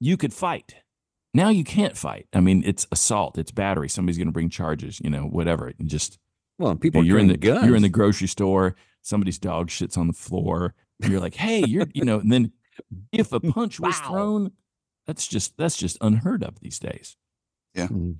[0.00, 0.76] you could fight.
[1.34, 2.26] Now you can't fight.
[2.32, 3.88] I mean, it's assault, it's battery.
[3.88, 5.72] Somebody's going to bring charges, you know, whatever.
[5.78, 6.18] And just
[6.58, 7.66] Well, and people you're are in the guns.
[7.66, 8.76] you're in the grocery store.
[9.02, 10.74] Somebody's dog shits on the floor.
[11.02, 12.18] And you're like, hey, you're you know.
[12.18, 12.52] And then
[13.12, 14.52] if a punch was thrown,
[15.08, 17.16] that's just that's just unheard of these days.
[17.76, 18.16] Mhm.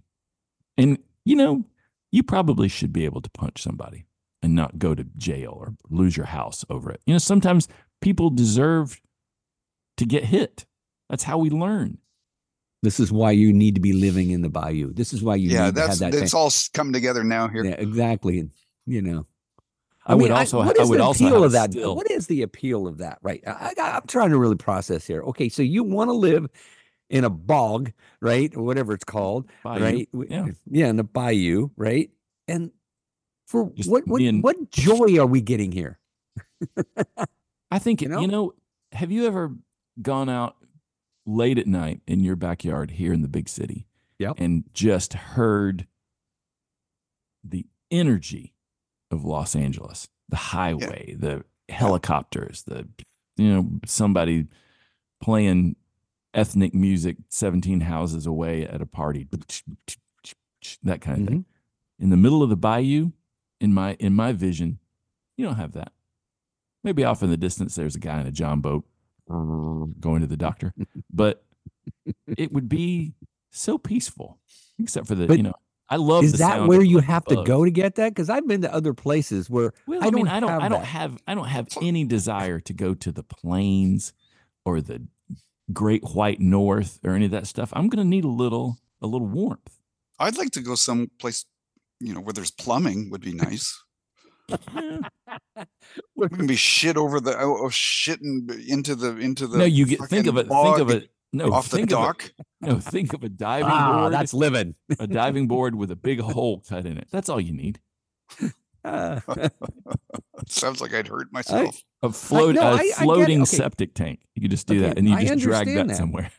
[0.77, 1.65] And you know,
[2.11, 4.07] you probably should be able to punch somebody
[4.43, 7.03] and not go to jail or lose your house over it.
[7.07, 7.69] You know, sometimes
[8.01, 9.01] people deserve
[9.99, 10.65] to get hit.
[11.11, 11.99] That's how we learn.
[12.83, 14.93] This is why you need to be living in the bayou.
[14.95, 16.13] This is why you yeah, need to have that's that.
[16.13, 17.65] that's all s- come together now here.
[17.65, 18.49] Yeah, exactly.
[18.87, 19.27] You know,
[20.07, 21.73] I, would mean, also what I would the also appeal have of that?
[21.73, 23.19] still- What is the appeal of that?
[23.21, 23.43] Right.
[23.47, 25.23] I, I, I'm trying to really process here.
[25.25, 26.47] Okay, so you want to live
[27.11, 29.83] in a bog, right, or whatever it's called, Bayou.
[29.83, 30.09] right?
[30.29, 30.47] Yeah.
[30.71, 32.11] yeah, in the bayou, right?
[32.47, 32.71] And
[33.47, 35.99] for Just what what, being- what joy are we getting here?
[37.71, 38.27] I think You you know?
[38.27, 38.55] know?
[38.93, 39.55] Have you ever
[40.01, 40.57] gone out
[41.27, 43.87] late at night in your backyard here in the big city?
[44.19, 44.35] Yep.
[44.39, 45.87] And just heard
[47.45, 48.55] the energy
[49.11, 52.89] of Los Angeles, the highway, the helicopters, the
[53.37, 54.47] you know somebody
[55.23, 55.77] playing
[56.39, 59.27] ethnic music 17 houses away at a party,
[60.85, 61.41] that kind of thing.
[61.41, 62.05] Mm-hmm.
[62.05, 63.11] In the middle of the bayou,
[63.61, 64.79] in my in my vision,
[65.37, 65.93] you don't have that.
[66.85, 68.85] Maybe off in the distance, there's a guy in a john boat
[69.29, 70.73] going to the doctor,
[71.13, 71.45] but
[72.37, 73.15] it would be
[73.51, 74.39] so peaceful,
[74.81, 75.55] except for the But you know.
[75.91, 78.11] I love Is that where you have to go to get that?
[78.11, 80.61] Because I've been to other places where Well, I I, mean, don't I don't, have
[80.63, 80.87] I don't that.
[80.87, 84.13] have, I don't have any desire to go to the plains
[84.67, 85.03] or the
[85.73, 87.73] Great White North or any of that stuff.
[87.75, 89.79] I'm going to need a little, a little warmth.
[90.19, 91.45] I'd like to go someplace,
[92.01, 93.83] you know, where there's plumbing would be nice.
[94.75, 94.99] Yeah.
[96.17, 99.87] We can be shit over the oh, oh shitting into the into the no, you
[99.87, 100.49] get think of it.
[100.49, 101.11] Think of it.
[101.33, 102.33] No, off the think of it- dock.
[102.61, 104.13] no, think of a diving ah, board.
[104.13, 104.75] that's living.
[104.99, 107.09] a diving board with a big hole cut in it.
[107.11, 107.81] That's all you need.
[108.85, 109.21] Ah.
[110.47, 111.83] Sounds like I'd hurt myself.
[112.03, 112.95] A float, no, a I- I get it.
[113.03, 113.57] floating Okay.
[113.57, 114.21] septic tank.
[114.35, 115.97] You could just do Okay, that, and you just drag that, that.
[115.97, 116.31] somewhere.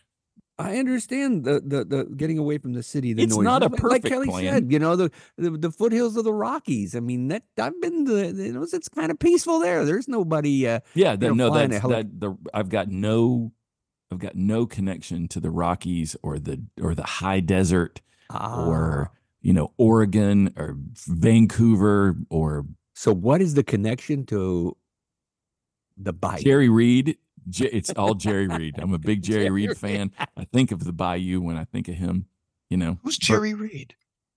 [0.57, 3.13] I understand the, the the getting away from the city.
[3.13, 3.43] The It's noise.
[3.45, 4.43] not a perfect like Kelly plan.
[4.53, 4.71] said.
[4.73, 6.95] You know the, the the foothills of the Rockies.
[6.95, 8.27] I mean that I've been to.
[8.31, 9.85] You know, it's kind of peaceful there.
[9.85, 10.67] There's nobody.
[10.67, 12.19] Uh, Yeah, know, no, that's heli- that.
[12.19, 13.53] The I've got no,
[14.11, 18.65] I've got no connection to the Rockies or the or the high desert ah.
[18.65, 19.11] or
[19.41, 20.75] you know Oregon or
[21.07, 24.75] Vancouver or so what is the connection to
[25.97, 26.41] the bayou?
[26.43, 27.17] Jerry Reed.
[27.51, 28.75] It's all Jerry Reed.
[28.77, 29.77] I'm a big Jerry Jerry Reed Reed.
[29.77, 30.11] fan.
[30.37, 32.25] I think of the Bayou when I think of him.
[32.69, 33.95] You know, Who's Burt- Jerry Reed?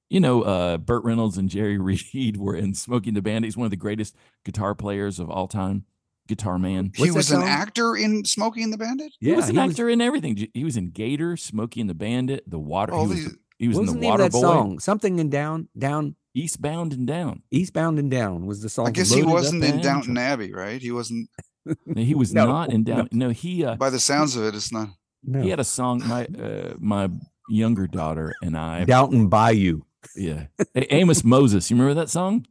[0.08, 1.76] you know, uh, Burt Reynolds and Jerry
[2.14, 3.48] Reed were in Smokey and the Bandit.
[3.48, 5.84] He's one of the greatest guitar players of all time.
[6.26, 6.92] Guitar man.
[6.94, 9.12] he What's that was an actor in Smokey and the Bandit.
[9.20, 10.48] Yeah, he was an he actor in everything.
[10.54, 12.94] He was in Gator, Smokey and the Bandit, the water.
[12.94, 14.32] All he was, these- the- he was What in was the the name Water of
[14.32, 14.78] that Boy, song?
[14.80, 17.42] Something in down, down, Eastbound and Down.
[17.50, 18.88] eastbound and down was the song.
[18.88, 20.80] I guess he wasn't in and Downton Abbey, right?
[20.82, 21.28] He wasn't.
[21.64, 22.94] No, He was No, not in no.
[22.96, 23.08] Down.
[23.12, 24.88] No, he uh, By the sounds of it, it's not.
[25.22, 25.40] No.
[25.42, 26.02] he had a song.
[26.06, 27.08] My uh, my
[27.48, 28.84] younger daughter and I.
[28.84, 29.82] Downton Bayou.
[30.16, 31.70] Yeah, A- Amos Moses.
[31.70, 32.46] You remember that song?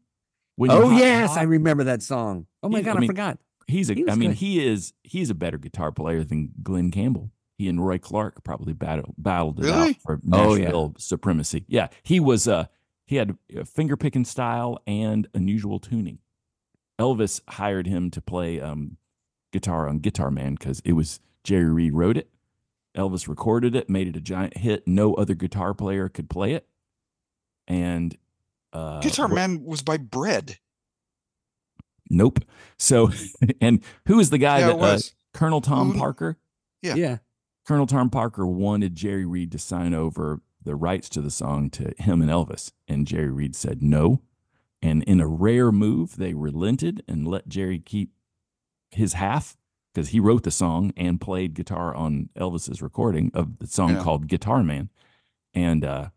[0.56, 1.40] When Oh Hot yes, Hot?
[1.40, 2.46] I remember that song.
[2.64, 3.38] Oh my He- god, I I, mean, forgot.
[3.68, 3.94] He's a.
[3.96, 4.38] He I mean, good.
[4.38, 4.94] he is.
[5.04, 7.32] He's a better guitar player than Glen Campbell.
[7.62, 9.94] He and Roy Clark probably battled battled it out Really?
[9.94, 10.64] for Oh, yeah.
[10.64, 11.64] Nashville supremacy.
[11.68, 12.48] Yeah, he was.
[12.48, 12.66] Uh,
[13.06, 16.18] he had a finger picking style and unusual tuning.
[17.00, 18.98] Elvis hired him to play um,
[19.54, 22.30] guitar on Guitar Man because it was Jerry Reed wrote it.
[22.98, 24.88] Elvis recorded it, made it a giant hit.
[24.88, 26.68] No other guitar player could play it.
[27.68, 28.18] And
[28.74, 30.58] uh, Guitar Ro- Man was by Bread.
[32.10, 32.40] Nope.
[32.78, 33.12] So,
[33.62, 35.14] and who is the guy Yeah, that it uh, was.
[35.34, 36.38] Colonel Tom Who- Parker?
[36.82, 36.96] Yeah.
[36.96, 37.18] Yeah.
[37.66, 41.94] Colonel Tom Parker wanted Jerry Reed to sign over the rights to the song to
[41.98, 44.22] him and Elvis, and Jerry Reed said no.
[44.82, 48.12] And in a rare move, they relented and let Jerry keep
[48.90, 49.56] his half
[49.94, 54.04] because he wrote the song and played guitar on Elvis's recording of the song Yeah.
[54.04, 54.90] called Guitar Man,
[55.54, 56.10] and uh,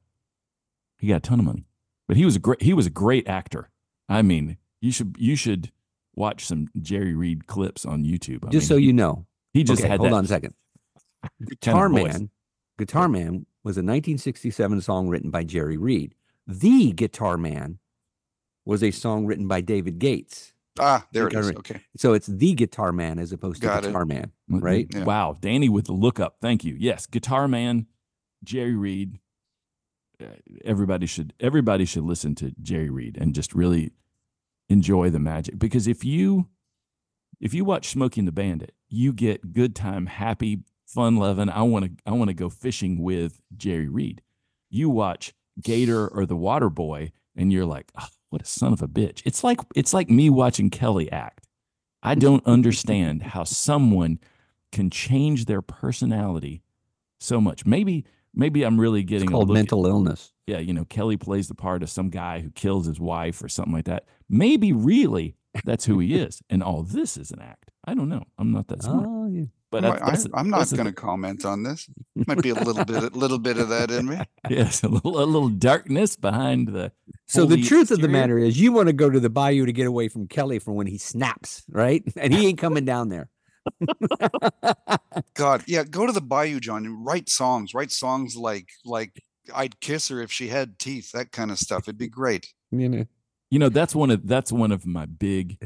[0.99, 1.67] he got a ton of money.
[2.09, 3.71] But he was a great he was a great actor.
[4.09, 5.71] I mean, you should you should
[6.15, 8.47] watch some Jerry Reed clips on YouTube.
[8.47, 9.27] I Just mean, so you know.
[9.53, 10.55] he just okay, had hold that on a second.
[11.39, 12.13] Kind Guitar of voice.
[12.13, 12.31] Man.
[12.79, 16.15] Guitar Man was a 1967 song written by Jerry Reed.
[16.47, 17.79] The Guitar Man
[18.65, 20.53] was a song written by David Gates.
[20.79, 21.47] Ah, there it Guitar is.
[21.49, 21.57] Man.
[21.59, 21.81] Okay.
[21.97, 23.89] So it's the Guitar Man as opposed to Got it.
[23.89, 24.87] Guitar Man, Mm, right?
[24.93, 25.05] Yeah.
[25.05, 26.37] Wow, Danny with the lookup.
[26.41, 26.75] Thank you.
[26.79, 27.87] Yes, Guitar Man,
[28.43, 29.21] Jerry Reed.
[30.21, 30.27] Uh,
[30.65, 33.93] everybody should everybody should listen to Jerry Reed and just really
[34.69, 36.49] enjoy the magic because if you
[37.41, 40.61] if you watch Smokey and the Bandit, you get good time, happy
[40.95, 41.49] fun loving.
[41.51, 44.23] I want to I want to go fishing with Jerry Reed.
[44.71, 45.33] You watch
[45.63, 49.23] Gator or The Water Boy, and you're like, "Ah, what a son of a bitch.
[49.25, 51.47] It's like it's like me watching Kelly act.
[52.03, 54.19] I don't understand how someone
[54.73, 56.63] can change their personality
[57.21, 57.65] so much.
[57.65, 60.33] Maybe maybe I'm really It's getting a called look at- mental illness.
[60.47, 63.49] yeah, you know, Kelly plays the part of some guy who kills his wife or
[63.49, 64.05] something like that.
[64.29, 67.71] Maybe really that's who he is, and all this is an act.
[67.85, 68.25] I don't know.
[68.39, 69.45] I'm not that smart, Oh, yeah.
[69.83, 71.89] But I, that's, that's, am not going to comment on this.
[72.29, 74.21] Might be a little bit, a little bit of that in me.
[74.51, 76.93] Yes, a little, a little darkness behind the.
[77.27, 79.65] So the holy truth of the matter is, you want to go to the bayou
[79.65, 82.05] to get away from Kelly for when he snaps, right?
[82.17, 83.31] And he ain't coming down there.
[85.35, 87.73] God, yeah, go to the bayou, John, and write songs.
[87.75, 89.23] Write songs like like
[89.55, 91.13] I'd kiss her if she had teeth.
[91.13, 91.85] That kind of stuff.
[91.85, 92.53] It'd be great.
[92.71, 93.07] You know,
[93.51, 95.59] You know, that's one of that's one of my big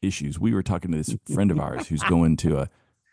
[0.00, 0.38] issues.
[0.38, 2.70] We were talking to this friend of ours who's going to a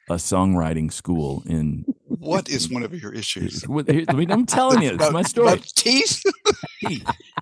[0.09, 1.85] a songwriting school in.
[2.05, 3.63] What is one of your issues?
[3.69, 5.47] I mean, I'm telling you, it's my story.
[5.53, 6.21] about teeth.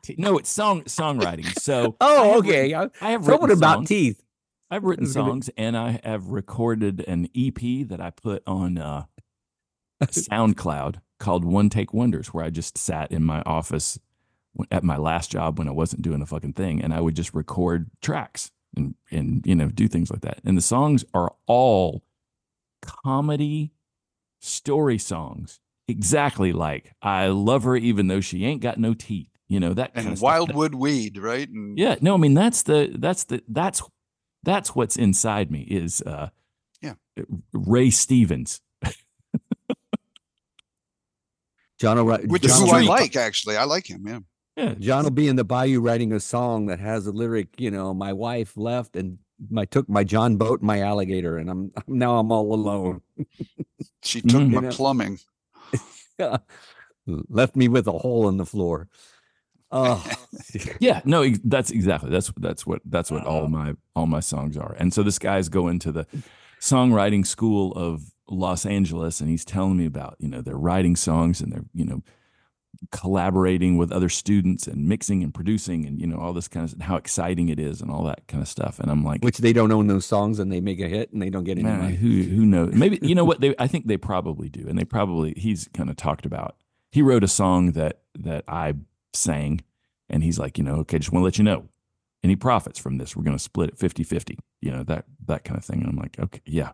[0.03, 0.19] Teeth.
[0.19, 1.47] No, it's song songwriting.
[1.59, 2.73] So I oh, have okay.
[2.73, 3.89] written- I- I have Someone written about songs.
[3.89, 4.23] teeth.
[4.69, 9.05] I've written songs and I have recorded an EP that I put on uh,
[10.03, 13.97] SoundCloud called One Take Wonders, where I just sat in my office
[14.71, 17.33] at my last job when I wasn't doing a fucking thing, and I would just
[17.33, 20.39] record tracks and and you know do things like that.
[20.43, 22.03] And the songs are all
[22.81, 23.71] comedy
[24.39, 29.29] story songs, exactly like I love her even though she ain't got no teeth.
[29.49, 30.25] You know that kind and of stuff.
[30.25, 31.47] Wildwood weed, right?
[31.49, 33.81] And yeah, no, I mean that's the that's the that's
[34.43, 36.29] that's what's inside me is uh
[36.81, 36.93] Yeah.
[37.53, 38.59] Ray Stevens.
[41.79, 43.15] John will, write- which is John, who I like.
[43.15, 44.03] Actually, I like him.
[44.07, 44.19] Yeah.
[44.55, 44.73] Yeah.
[44.79, 47.93] John will be in the bayou writing a song that has a lyric, you know,
[47.93, 49.19] my wife left and
[49.49, 53.01] my took my John boat and my alligator, and I'm now I'm all alone.
[54.03, 54.49] She took Mhm.
[54.51, 54.69] my You know.
[54.71, 55.19] plumbing.
[57.29, 58.87] Left me with a hole in the floor.
[59.71, 60.03] Oh,
[60.79, 64.75] Yeah, no, that's exactly that's that's what that's what all my all my songs are.
[64.79, 66.07] And so this guy's going to the
[66.61, 71.41] songwriting school of Los Angeles and he's telling me about, you know, they're writing songs
[71.41, 72.01] and they're, you know,
[72.91, 76.81] collaborating with other students and mixing and producing and you know all this kind of
[76.81, 78.79] how exciting it is and all that kind of stuff.
[78.79, 81.21] And I'm like, which they don't own those songs and they make a hit and
[81.21, 81.95] they don't get any money.
[81.95, 82.73] who who knows?
[82.73, 83.55] Maybe you know what they.
[83.59, 85.33] I think they probably do, and they probably.
[85.35, 86.55] He's kind of talked about.
[86.91, 88.73] He wrote a song that that I
[89.13, 89.61] sang,
[90.09, 91.67] and he's like, you know, okay, just want to let you know,
[92.23, 95.57] any profits from this, we're going to split it 50-50, You know that that kind
[95.57, 95.79] of thing.
[95.81, 96.71] And I'm like, okay, yeah,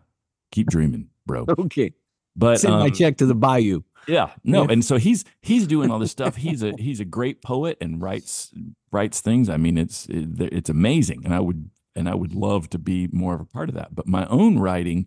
[0.52, 1.46] keep dreaming, bro.
[1.58, 1.92] Okay,
[2.36, 3.82] But send my um, check to the bayou.
[4.06, 6.36] Yeah, no, and so he's he's doing all this stuff.
[6.36, 8.52] He's a he's a great poet and writes
[8.90, 9.48] writes things.
[9.48, 13.34] I mean, it's it's amazing, and I would and I would love to be more
[13.34, 13.94] of a part of that.
[13.94, 15.06] But my own writing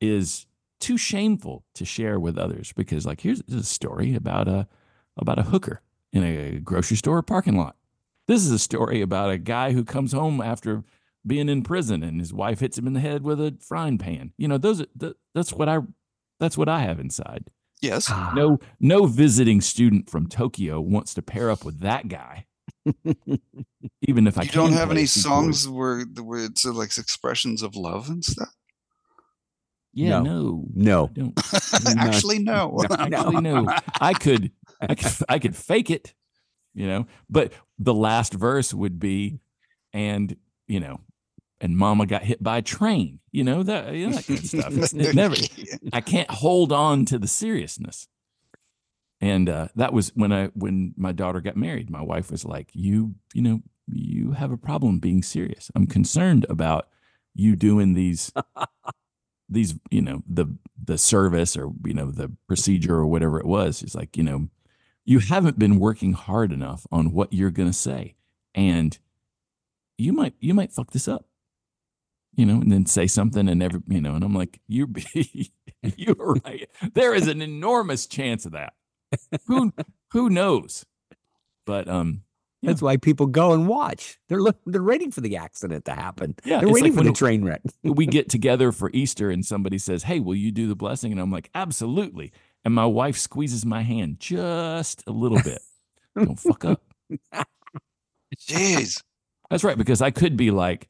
[0.00, 0.46] is
[0.80, 4.68] too shameful to share with others because, like, here's, a story about a
[5.16, 5.80] about a hooker
[6.12, 7.76] in a grocery store parking lot.
[8.28, 10.84] This is a story about a guy who comes home after
[11.26, 14.32] being in prison and his wife hits him in the head with a frying pan.
[14.36, 15.78] You know, those are, th- that's what I
[16.38, 17.50] that's what I have inside.
[17.82, 18.06] Yes.
[18.10, 22.46] Ah, No, no visiting student from Tokyo wants to pair up with that guy.
[24.08, 27.76] Even if I you don't have any songs where where it's uh, like expressions of
[27.76, 28.52] love and stuff.
[29.92, 30.22] Yeah, No.
[30.22, 31.98] no, no, I don't.
[31.98, 32.82] Actually, no.
[32.90, 33.66] Actually, no.
[34.00, 34.50] I could,
[34.80, 36.12] I could, I could fake it,
[36.74, 37.06] you know.
[37.30, 39.40] But the last verse would be,
[39.94, 40.36] and
[40.68, 41.00] you know,
[41.60, 43.20] and Mama got hit by a train.
[43.30, 44.76] You know that, you know, that kind of stuff.
[44.76, 45.36] It's, it never.
[45.92, 48.08] I can't hold on to the seriousness.
[49.20, 51.88] And uh, that was when I when my daughter got married.
[51.88, 55.70] My wife was like, "You, you know, you have a problem being serious.
[55.74, 56.88] I'm concerned about
[57.34, 58.30] you doing these,
[59.48, 63.82] these, you know, the the service or you know the procedure or whatever it was.
[63.82, 64.48] It's like, you know,
[65.06, 68.16] you haven't been working hard enough on what you're going to say,
[68.54, 68.98] and
[69.96, 71.24] you might you might fuck this up."
[72.36, 74.88] You know, and then say something and never, you know, and I'm like, you're,
[75.96, 76.14] you're
[76.44, 76.68] right.
[76.94, 78.74] There is an enormous chance of that.
[79.46, 79.72] Who,
[80.12, 80.84] who knows?
[81.64, 82.22] But, um,
[82.62, 82.70] Yeah.
[82.70, 84.18] that's why people go and watch.
[84.28, 86.34] They're look, they're waiting for the accident to happen.
[86.44, 87.62] Yeah, they're it's waiting like for the train wreck.
[87.82, 91.12] we get together for Easter and somebody says, Hey, will you do the blessing?
[91.12, 92.32] And I'm like, Absolutely.
[92.64, 95.60] And my wife squeezes my hand just a little bit.
[96.16, 96.82] Don't fuck up.
[98.36, 99.02] Jeez.
[99.50, 99.78] That's right.
[99.78, 100.88] Because I could be like,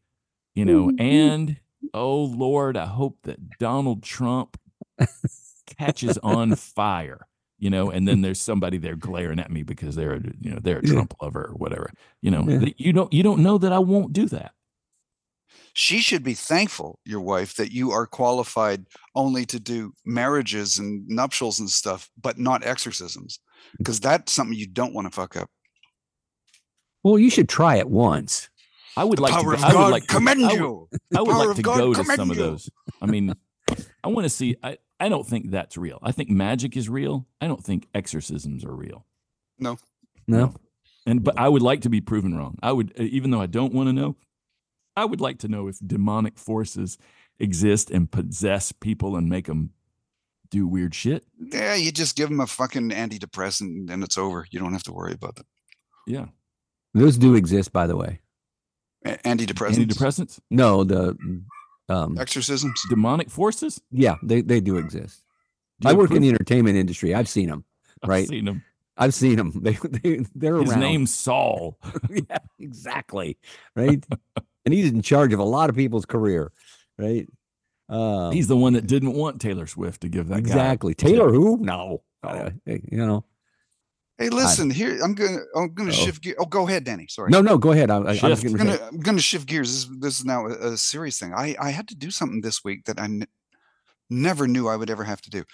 [0.57, 1.01] you know, mm-hmm, mm-hmm.
[1.01, 1.57] and
[1.95, 4.59] oh Lord, I hope that Donald Trump
[5.67, 7.29] catches on fire,
[7.59, 10.59] you know, and then there's somebody there glaring at me because they're, a, you know,
[10.61, 10.95] they're a Yeah.
[10.95, 11.93] Trump lover or whatever,
[12.23, 12.71] you know, Yeah.
[12.79, 14.53] you don't, you don't know that I won't do that.
[15.75, 21.07] She should be thankful, your wife, that you are qualified only to do marriages and
[21.07, 23.79] nuptials and stuff, but not exorcisms, mm.
[23.79, 25.51] because that's something you don't want to fuck up.
[27.03, 28.49] Well, you should try it once.
[28.97, 29.57] I would The like power to.
[29.57, 30.89] of go- I would God like to- commend I would- you.
[31.17, 32.71] I would like to God go to commend some of those.
[33.03, 33.35] I mean,
[34.03, 34.57] I want to see.
[34.63, 35.99] I, I don't think that's real.
[36.03, 37.27] I think magic is real.
[37.41, 39.05] I don't think exorcisms are real.
[39.59, 39.79] No.
[40.27, 40.55] No.
[41.07, 42.59] And but I would like to be proven wrong.
[42.63, 44.17] I would, uh, even though I don't want to know,
[44.97, 46.97] I would like to know if demonic forces
[47.39, 49.71] exist and possess people and make them
[50.51, 51.25] do weird shit.
[51.39, 54.47] Yeah, you just give them a fucking antidepressant and it's over.
[54.51, 55.47] You don't have to worry about them.
[56.07, 56.27] Yeah,
[56.95, 58.21] Those do exist, by the way.
[59.07, 61.17] A- Antidepressants, antidepressants, No, the
[61.89, 62.81] um exorcisms.
[62.91, 63.81] demonic forces.
[63.91, 65.23] yeah, they, they do exist.
[65.81, 67.15] Do I you work in the entertainment industry.
[67.15, 67.65] I've seen them.
[68.03, 68.29] Right, I've right.
[68.29, 68.63] seen him.
[68.97, 69.53] I've seen them.
[69.63, 70.81] They they they're around His around.
[70.81, 71.79] name's Saul.
[72.11, 73.37] yeah, exactly.
[73.75, 74.05] Right.
[74.65, 76.51] and he's in charge of a lot of people's career.
[76.99, 77.29] Right.
[77.89, 80.39] Um, He's the one that didn't want Taylor Swift to give that guy.
[80.49, 81.31] exactly Taylor.
[81.31, 81.59] Who?
[81.59, 82.03] No.
[82.23, 83.25] Uh, hey, you know.
[84.19, 84.99] Hey, listen here.
[85.03, 86.05] I'm gonna I'm gonna Uh-oh.
[86.05, 86.35] shift gear.
[86.39, 87.07] Oh, go ahead, Danny.
[87.09, 87.31] Sorry.
[87.31, 87.59] No, no.
[87.59, 87.91] Go ahead.
[87.91, 88.43] I, I, I was Shift.
[88.45, 89.69] going I'm gonna I'm gonna shift gears.
[89.69, 91.35] This, is- this is now a, a serious thing.
[91.35, 93.27] I I had to do something this week that I n-
[94.09, 95.45] never knew I would ever have to do.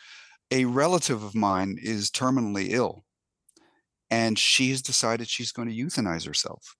[0.52, 3.04] A relative of mine is terminally ill,
[4.10, 6.76] and she has decided she's going to euthanize herself.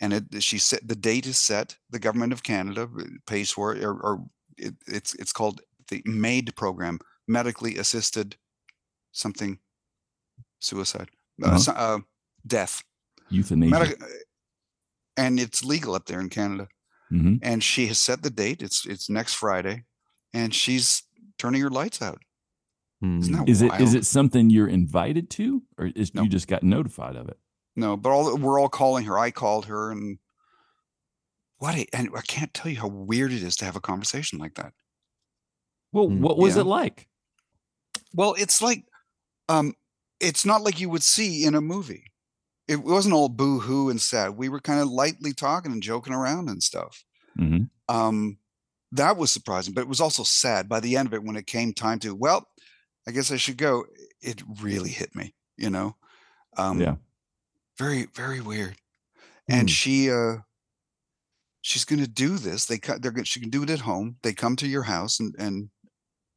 [0.00, 1.76] And it she set the date is set.
[1.90, 4.24] The government of Canada uh, pays for it, or, or
[4.56, 8.36] it, it's it's called the MAID program, medically assisted
[9.12, 9.58] something
[10.64, 11.10] suicide,
[11.42, 11.72] uh, Uh-huh.
[11.76, 11.98] uh,
[12.46, 12.82] death.
[13.30, 13.70] Euthanasia.
[13.70, 14.02] Medic-
[15.16, 16.68] and it's legal up there in Canada.
[17.12, 17.38] Mhm.
[17.42, 18.62] And she has set the date.
[18.62, 19.84] It's it's next Friday,
[20.32, 21.02] and she's
[21.38, 22.22] turning her lights out.
[23.02, 23.40] Isn't Hmm.
[23.44, 26.22] that Is it is it something you're invited to, or is No.
[26.22, 27.38] you just got notified of it?
[27.76, 29.18] No, but all we're all calling her.
[29.18, 30.18] I called her, and
[31.58, 31.74] what?
[31.76, 34.54] A, and I can't tell you how weird it is to have a conversation like
[34.54, 34.72] that.
[35.92, 36.62] Well, Mm, what was yeah.
[36.62, 37.08] it like?
[38.14, 38.86] Well, it's like,
[39.48, 39.74] um,
[40.20, 42.12] it's not like you would see in a movie.
[42.66, 44.30] It wasn't all boo hoo and sad.
[44.36, 47.04] We were kind of lightly talking and joking around and stuff.
[47.38, 47.68] Mhm.
[47.88, 48.38] um
[48.92, 51.46] that was surprising but it was also sad by the end of it when it
[51.48, 52.46] came time to well
[53.08, 53.84] i guess i should go
[54.20, 55.96] it really hit me you know
[56.56, 56.96] um Yeah.
[57.76, 58.76] very very weird
[59.48, 59.72] and Hmm.
[59.72, 60.36] she uh
[61.60, 64.16] she's going to do this they cut they're going she can do it at home
[64.22, 65.70] they come to your house and and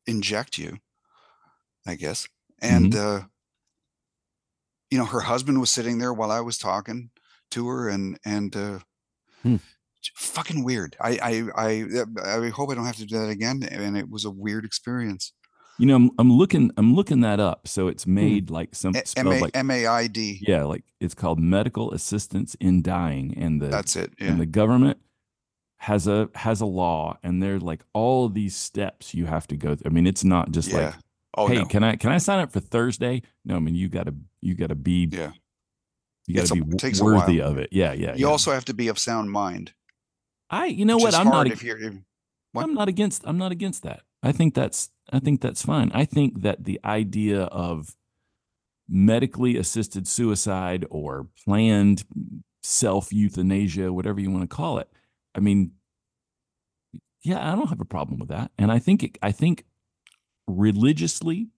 [0.08, 0.78] inject you
[1.86, 2.28] i guess
[2.62, 3.22] and uh
[4.92, 7.10] you know her husband was sitting there while i was talking
[7.52, 8.80] to her and and uh
[9.44, 9.58] Hmm.
[10.16, 13.98] fucking weird I, I i i hope i don't have to do that again and
[13.98, 15.34] it was a weird experience
[15.80, 17.68] You know, I'm, I'm looking I'm looking that up.
[17.68, 22.56] So it's made like some A- M-A- like m-a-i-d yeah, like it's called medical assistance
[22.60, 24.98] in dying, and the that's it yeah and the government
[25.78, 29.76] has a has a law, and they're like all these steps you have to go.
[29.76, 29.92] through.
[29.92, 30.94] I mean, it's not just yeah like
[31.38, 33.22] oh hey, no can I can I sign up for Thursday?
[33.46, 34.16] No, I mean you gotta
[34.48, 35.32] you gotta be yeah
[36.26, 37.70] you It's a- be takes worthy of it.
[37.72, 38.14] Yeah, yeah.
[38.14, 38.32] you yeah.
[38.32, 39.74] also have to be of sound mind
[40.50, 42.00] I you know what I'm not if you're if-?
[42.56, 44.02] I'm not against I'm not against that.
[44.24, 45.92] I think that's I think that's fine.
[45.94, 47.96] I think that the idea of
[48.90, 52.04] medically assisted suicide or planned
[52.64, 54.90] self euthanasia, whatever you want to call it.
[55.36, 55.72] I mean,
[57.24, 58.52] yeah, I don't have a problem with that.
[58.58, 59.66] And I think it, I think
[60.48, 61.50] religiously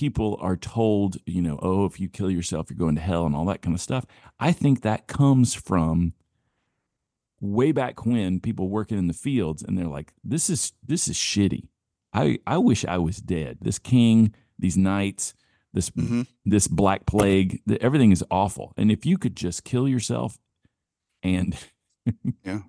[0.00, 3.36] people are told, you know, oh, if you kill yourself, you're going to hell and
[3.36, 4.06] all that kind of stuff.
[4.38, 6.14] I think that comes from
[7.40, 11.16] way back when people working in the fields and they're like, this is this is
[11.16, 11.68] shitty.
[12.14, 13.58] I I wish I was dead.
[13.60, 15.34] This king, these knights,
[15.74, 16.26] this Mhm.
[16.46, 18.72] this black plague, the, everything is awful.
[18.78, 20.38] And if you could just kill yourself
[21.22, 21.54] and
[22.44, 22.60] Yeah.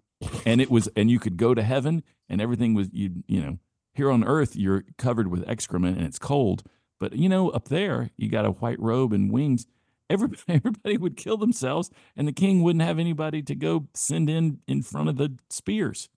[0.46, 3.58] and it was and you could go to heaven and everything was you you know
[3.94, 6.64] here on earth you're covered with excrement and it's cold
[7.02, 9.66] but you know up there you got a white robe and wings.
[10.10, 14.60] Everybody everybody would kill themselves and the king wouldn't have anybody to go send in
[14.68, 16.08] in front of the spears.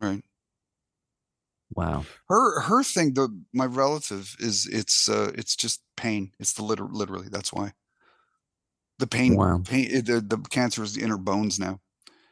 [0.00, 0.22] Right.
[1.74, 2.06] Wow.
[2.28, 6.32] her her thing the my relative is it's uh it's just pain.
[6.38, 7.72] It's the liter- literally that's why.
[8.98, 9.60] The pain Wow.
[9.64, 11.80] pain it- the, the cancer is in her bones now.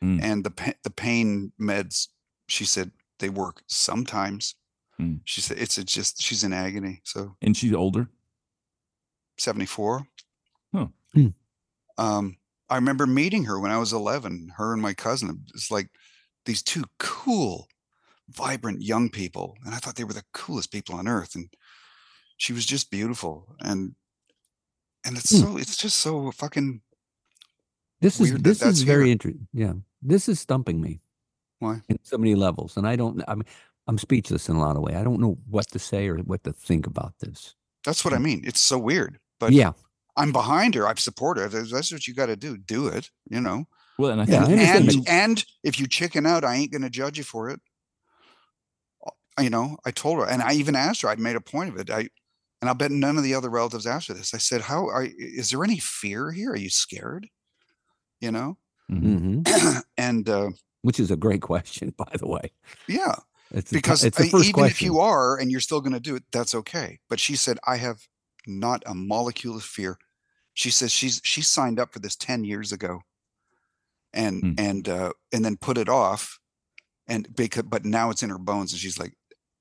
[0.02, 0.22] Mm.
[0.22, 2.08] and the the pain meds
[2.48, 4.54] she said they work sometimes
[5.00, 5.20] Mm.
[5.24, 8.08] she said it's, it's just she's in agony so and she's older
[9.38, 10.06] 74
[10.74, 10.86] Huh.
[11.14, 11.26] Hmm.
[11.98, 12.36] um
[12.68, 15.88] i remember meeting her when i was 11 her and my cousin it's like
[16.46, 17.68] these two cool
[18.30, 21.48] vibrant young people and i thought they were the coolest people on earth and
[22.38, 23.94] she was just beautiful and
[25.04, 25.42] and it's Hmm.
[25.42, 26.80] so it's just so fucking
[28.00, 29.48] This is this that's is very interesting.
[29.54, 29.74] Yeah.
[30.02, 31.00] This is stumping me.
[31.60, 31.80] Why?
[31.88, 32.76] in so many levels.
[32.76, 33.46] And I don't, I mean,
[33.86, 34.94] I'm speechless in a lot of way.
[34.96, 37.54] I don't know what to say or what to think about this.
[37.84, 38.42] That's what I mean.
[38.44, 39.18] It's so weird.
[39.38, 39.72] But yeah.
[40.16, 40.88] I'm behind her.
[40.88, 41.48] I've supported her.
[41.48, 42.56] That's- That's what you got to do.
[42.56, 43.10] Do it.
[43.30, 43.66] You know.
[43.98, 46.90] Well, and I think I understand and and if you chicken out, I ain't gonna
[46.90, 47.60] judge you for it.
[49.06, 51.08] Uh, You know, I told her, and I even asked her.
[51.08, 51.90] I made a point of it.
[51.90, 52.08] I,
[52.60, 54.34] and I'll bet none of the other relatives asked her this.
[54.34, 55.06] I said, "How are?
[55.16, 56.52] Is there any fear here?
[56.52, 57.28] Are you scared?
[58.20, 58.58] You know?"
[58.90, 59.46] Mhm.
[59.46, 60.50] hmm and uh,
[60.82, 62.52] Which is a great question, by the way.
[62.88, 63.16] yeah,
[63.52, 66.54] It's because it's even if you are and you're still going to do it, that's
[66.54, 66.98] okay.
[67.08, 68.06] But she said, "I have
[68.46, 69.98] not a molecule of fear."
[70.54, 73.02] She says she's she signed up for this ten years ago,
[74.12, 74.52] and Hmm.
[74.58, 76.38] and uh, and then put it off,
[77.06, 79.14] and because but now it's in her bones, and she's like,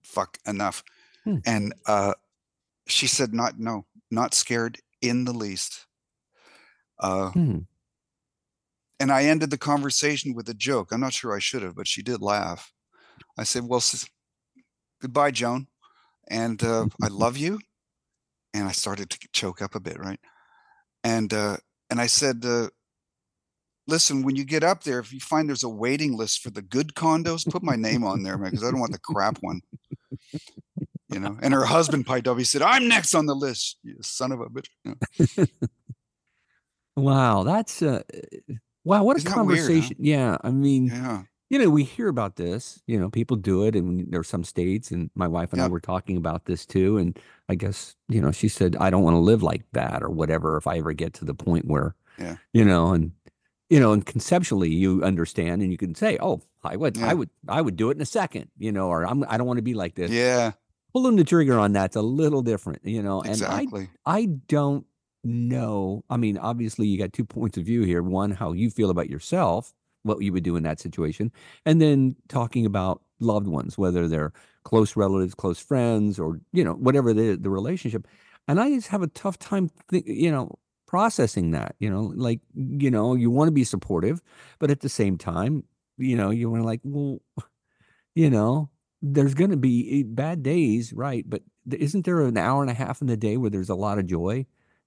[0.04, 0.84] "Fuck enough,"
[1.24, 1.38] Hmm.
[1.46, 2.14] and uh,
[2.88, 5.88] she said, "Not no, not scared in the least."
[7.00, 7.60] Uh, Hmm.
[9.00, 10.92] and I ended the conversation with a joke.
[10.92, 12.72] I'm not sure I should have, but she did laugh.
[13.38, 13.84] I said, "Well,
[15.02, 15.68] goodbye, Joan,
[16.28, 17.60] and uh, I love you."
[18.54, 20.20] And I started to choke up a bit, right?
[21.04, 21.58] And uh,
[21.90, 22.70] and I said, uh,
[23.88, 26.62] "Listen, when you get up there, if you find there's a waiting list for the
[26.62, 29.62] good condos, put my name on there, man, because I don't want the crap one."
[31.10, 31.38] You know.
[31.42, 32.38] And her husband up.
[32.38, 34.96] He said, "I'm next on the list, you son of a bitch." You
[35.38, 35.46] know?
[36.96, 37.44] Wow.
[37.44, 38.02] That's, uh,
[38.84, 39.04] wow.
[39.04, 39.36] What a Isn't weird, huh?
[39.36, 39.98] conversation.
[40.00, 40.38] Yeah.
[40.42, 44.12] I mean, Yeah, you know, we hear about this, you know, people do it and
[44.12, 46.98] there are some states and my wife and I were talking about this too.
[46.98, 47.18] And
[47.48, 50.58] I guess, you know, she said, I don't want to live like that or whatever
[50.58, 52.38] if I ever get to the point where, Yeah.
[52.54, 53.12] you know, and,
[53.70, 57.10] you know, and conceptually you understand and you can say, oh, I would, Yeah.
[57.10, 59.46] I would, I would do it in a second, you know, or I'm, I don't
[59.48, 60.10] want to be like this.
[60.12, 60.54] yeah,
[60.94, 63.90] Pulling the trigger on that's a little different, you know, and I exactly.
[64.06, 64.86] I don't
[65.24, 66.04] know.
[66.10, 68.02] I mean, obviously, you got two points of view here.
[68.02, 69.74] One, how you feel about yourself,
[70.06, 71.32] what you would do in that situation,
[71.66, 74.34] and then talking about loved ones, whether they're
[74.64, 78.08] close relatives, close friends, or you know, whatever the the relationship.
[78.48, 81.76] And I just have a tough time, thi- you know, processing that.
[81.80, 84.22] You know, like you know, you want to be supportive,
[84.60, 85.64] but at the same time,
[85.98, 87.20] you know, you want to like, well,
[88.16, 88.70] you know,
[89.02, 91.26] there's going to be eh, bad days, right?
[91.30, 94.00] But isn't there an hour and a half in the day where there's a lot
[94.00, 94.46] of joy?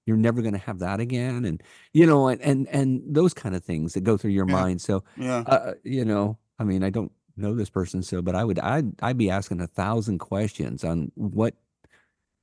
[0.09, 1.61] You're never going to have that again, and
[1.93, 4.53] you know, and and and those kind of things that go through your Yeah.
[4.53, 4.81] mind.
[4.81, 5.43] So, Yeah.
[5.45, 9.01] uh, you know, I mean, I don't know this person, so, but I would, I'd,
[9.03, 11.53] I'd be asking a thousand questions on what,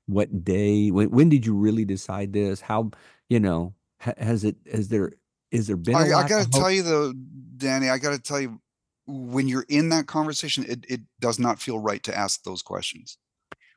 [0.07, 2.61] what day, when, when did you really decide this?
[2.61, 2.93] How,
[3.29, 5.13] you know, has it, has there,
[5.51, 5.97] is there been?
[5.97, 6.53] I, lack gotta hope?
[6.53, 7.13] tell you though,
[7.57, 8.61] Danny, I gotta tell you,
[9.09, 13.19] when you're in that conversation, it, it does not feel right to ask those questions.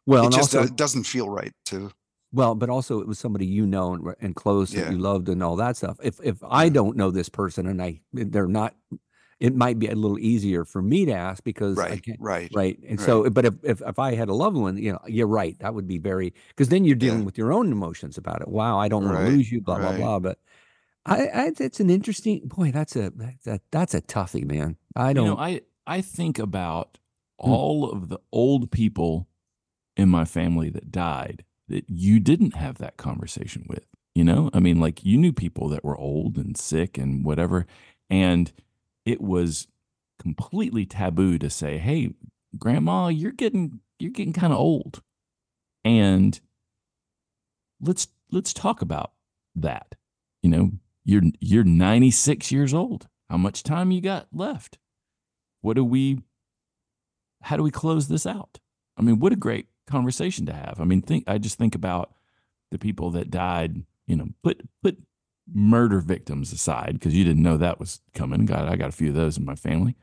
[0.05, 1.91] Well, it just also, uh, doesn't feel right to.
[2.31, 4.85] Well, but also it was somebody you know and, and close Yeah.
[4.85, 5.97] that you loved and all that stuff.
[6.03, 8.75] If if I don't know this person and I they're not,
[9.39, 12.19] it might be a little easier for me to ask because I Right, can't.
[12.19, 12.51] right.
[12.53, 12.79] Right.
[12.87, 15.57] And so, but if, if if I had a loved one, you know, you're right.
[15.59, 17.25] That would be very because then you're dealing Yeah.
[17.25, 18.47] with your own emotions about it.
[18.47, 19.61] Wow, I don't want Right, to lose you.
[19.61, 19.97] Blah right.
[19.97, 20.19] blah blah.
[20.19, 20.39] But
[21.05, 22.71] I, I, it's an interesting boy.
[22.71, 24.77] That's a that's a, that's a toughie, man.
[24.95, 25.25] I don't.
[25.27, 26.97] know, I I think about
[27.41, 27.51] Hmm.
[27.51, 29.27] all of the old people
[29.95, 33.85] in my family that died that you didn't have that conversation with.
[34.15, 37.65] You know, I mean, like you knew people that were old and sick and whatever,
[38.09, 38.51] and
[39.05, 39.67] it was
[40.19, 42.13] completely taboo to say, "Hey,
[42.57, 45.01] grandma, you're getting you're getting kind of old,"
[45.85, 46.39] and
[47.79, 49.13] let's let's talk about
[49.55, 49.95] that.
[50.41, 50.71] You know,
[51.05, 53.07] you're you're 96 years old.
[53.29, 54.79] How much time you got left?
[55.61, 56.19] What do we
[57.41, 58.59] how do we close this out?
[58.97, 60.77] I mean, what a great conversation to have.
[60.79, 62.13] I mean, think I just think about
[62.71, 64.97] the people that died, you know, put put
[65.51, 68.45] murder victims aside because you didn't know that was coming.
[68.45, 69.95] God, I got a few of those in my family.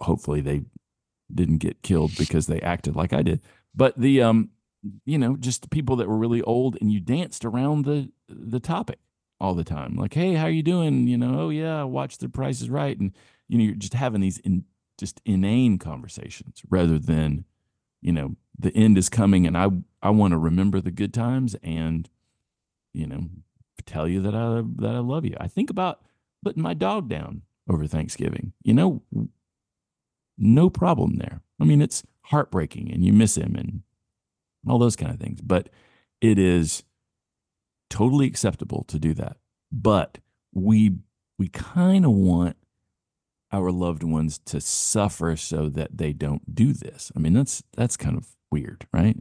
[0.00, 0.62] Hopefully they
[1.32, 3.40] didn't get killed because they acted like I did.
[3.74, 4.50] But the um
[5.04, 8.60] you know, just the people that were really old and you danced around the the
[8.60, 8.98] topic
[9.40, 9.96] all the time.
[9.96, 11.06] Like, hey, how are you doing?
[11.08, 13.12] You know, oh yeah, I watched the Price is Right, and
[13.48, 14.64] you know, you're just having these in
[14.98, 17.44] just inane conversations rather than,
[18.00, 19.68] you know, the end is coming, and I
[20.02, 22.08] I want to remember the good times and,
[22.92, 23.28] you know,
[23.86, 25.34] tell you that I that I love you.
[25.40, 26.02] I think about
[26.44, 28.52] putting my dog down over Thanksgiving.
[28.62, 29.02] You know,
[30.36, 31.42] no problem there.
[31.60, 33.82] I mean, it's heartbreaking, and you miss him, and
[34.68, 35.40] all those kind of things.
[35.40, 35.70] But
[36.20, 36.84] it is
[37.90, 39.38] totally acceptable to do that.
[39.72, 40.18] But
[40.52, 40.98] we
[41.38, 42.56] we kind of want
[43.52, 47.10] our loved ones to suffer so that they don't do this.
[47.16, 49.16] I mean, that's that's kind of weird, right?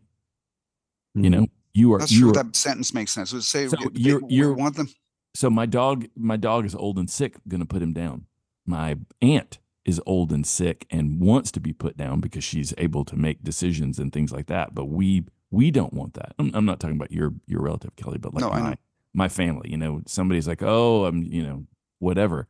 [1.15, 1.31] You Mhm.
[1.31, 2.29] know, you are That's you true.
[2.31, 3.29] are That sentence makes sense.
[3.31, 4.89] So say So you're- you're- want them.
[5.33, 8.25] so my dog my dog is old and sick, going to put him down.
[8.65, 13.05] My aunt is old and sick and wants to be put down because she's able
[13.05, 14.75] to make decisions and things like that.
[14.75, 16.33] But we we don't want that.
[16.37, 18.77] I'm, I'm not talking about your your relative Kelly, but like No, my
[19.13, 19.71] my family.
[19.71, 21.65] You know, somebody's like, oh, I'm you know
[21.99, 22.47] whatever.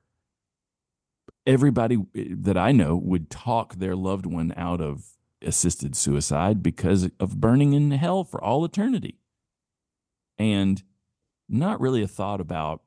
[1.48, 5.06] Everybody eh, that I know would talk their loved one out of
[5.42, 9.20] assisted suicide because of burning in hell for all eternity,
[10.38, 10.84] and
[11.50, 12.82] not really a thought about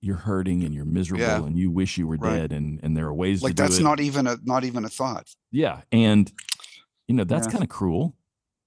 [0.00, 1.44] you're hurting and you're miserable Yeah.
[1.44, 2.36] and you wish you were Right.
[2.36, 3.82] dead and and there are ways Like to do that's it.
[3.82, 5.34] not even a not even a thought.
[5.50, 6.30] yeah, and
[7.08, 7.52] you know that's Yeah.
[7.52, 8.14] kind of cruel.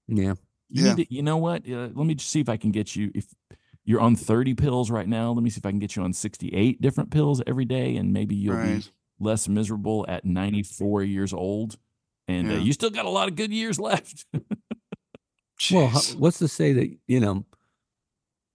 [0.08, 0.34] Yeah.
[0.68, 0.94] You Yeah.
[0.94, 1.68] need to, you know what?
[1.68, 3.12] Uh, let me just see if I can get you.
[3.14, 3.32] If
[3.84, 6.12] you're on 30 pills right now, let me see if I can get you on
[6.12, 8.90] 68 different pills every day, and maybe you'll be Right.
[9.22, 11.78] Less miserable at 94 years old.
[12.28, 14.26] And uh, you still got a lot of good years left.
[15.72, 17.44] Well, what's to say that, you know,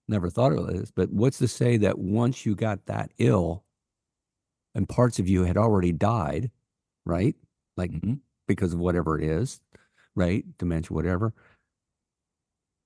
[0.07, 3.63] never thought of this, but what's to say that once you got that ill
[4.75, 6.51] and parts of you had already died,
[7.05, 7.35] right?
[7.77, 8.19] Like Mhm.
[8.47, 9.61] because of whatever it is,
[10.15, 10.45] right?
[10.57, 11.33] Dementia, whatever.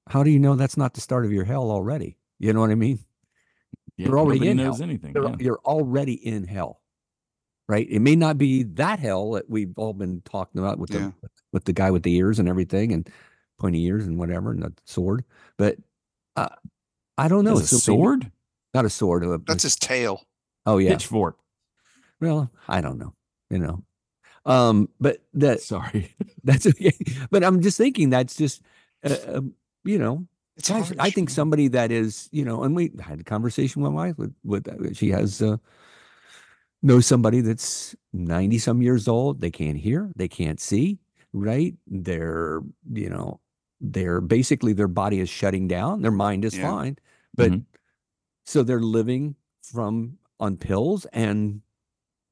[0.09, 2.17] How do you know that's not the start of your hell already?
[2.39, 2.99] You know what I mean?
[3.97, 4.83] Yeah, You're already in knows hell.
[4.89, 5.13] anything.
[5.13, 5.35] You're, yeah.
[5.39, 6.80] you're already in hell,
[7.67, 7.87] right?
[7.89, 11.11] It may not be that hell that we've all been talking about with Yeah.
[11.21, 13.09] the with the guy with the ears and everything and
[13.59, 15.23] pointy ears and whatever and the sword,
[15.57, 15.77] but
[16.35, 16.47] uh,
[17.17, 17.57] I don't know.
[17.57, 18.31] Has a So maybe- sword,
[18.73, 19.23] not a sword.
[19.25, 20.21] A, That's his tail.
[20.65, 20.91] oh yeah.
[20.91, 21.37] pitchfork.
[22.19, 23.13] Well, I don't know.
[23.49, 23.83] You know,
[24.45, 26.15] um, but that Sorry.
[26.43, 26.93] that's okay.
[27.29, 28.61] But I'm just thinking that's just,
[29.03, 29.53] uh, um,
[29.83, 33.23] you know, It's Gosh, I think somebody that is, you know, and we had a
[33.25, 35.57] conversation with my wife with, with uh, she has uh,
[36.81, 39.41] knows somebody that's 90 some years old.
[39.41, 40.99] They can't hear, they can't see,
[41.33, 41.75] right?
[41.87, 42.61] They're,
[42.91, 43.39] you know,
[43.79, 46.01] they're basically their body is shutting down.
[46.01, 46.69] Their mind is Yeah.
[46.69, 46.97] fine.
[47.35, 47.65] But Mhm.
[48.45, 51.61] so they're living from on pills and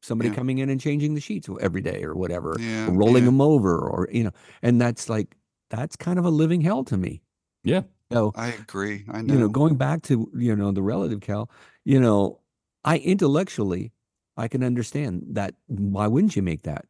[0.01, 0.35] somebody Yeah.
[0.35, 3.77] coming in and changing the sheets every day or whatever, Yeah, or rolling them over
[3.79, 4.31] or, you know,
[4.61, 5.35] and that's like,
[5.69, 7.21] that's kind of a living hell to me.
[7.63, 7.83] Yeah.
[8.11, 9.05] So, I agree.
[9.11, 9.33] I know.
[9.33, 11.49] you know, going back to you know the relative Cal,
[11.85, 12.39] you know,
[12.85, 13.91] I intellectually
[14.39, 15.55] I can understand that.
[15.67, 16.85] Why wouldn't you make that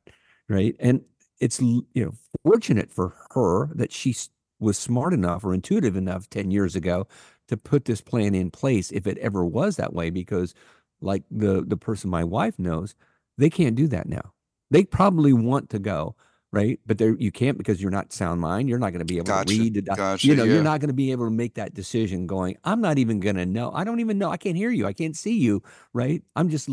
[0.49, 0.75] right?
[0.79, 1.01] And
[1.39, 4.15] it's you know fortunate for her that she
[4.59, 7.07] was smart enough or intuitive enough ten years ago
[7.47, 10.09] to put this plan in place if it ever was that way.
[10.09, 10.53] Because
[10.99, 12.95] like the the person my wife knows,
[13.37, 14.33] they can't do that now.
[14.71, 16.15] They probably want to go.
[16.51, 18.69] Right, but there you can't because you're not sound mind.
[18.69, 19.73] You're not going to be able Gotcha, to read.
[19.75, 20.55] The, doc- gotcha, you know, yeah.
[20.55, 22.25] you're not going to be able to make that decision.
[22.25, 23.71] Going, I'm not even going to know.
[23.71, 24.31] I don't even know.
[24.31, 24.87] I can't hear you.
[24.87, 25.61] I can't see you.
[25.93, 26.23] Right.
[26.35, 26.67] I'm just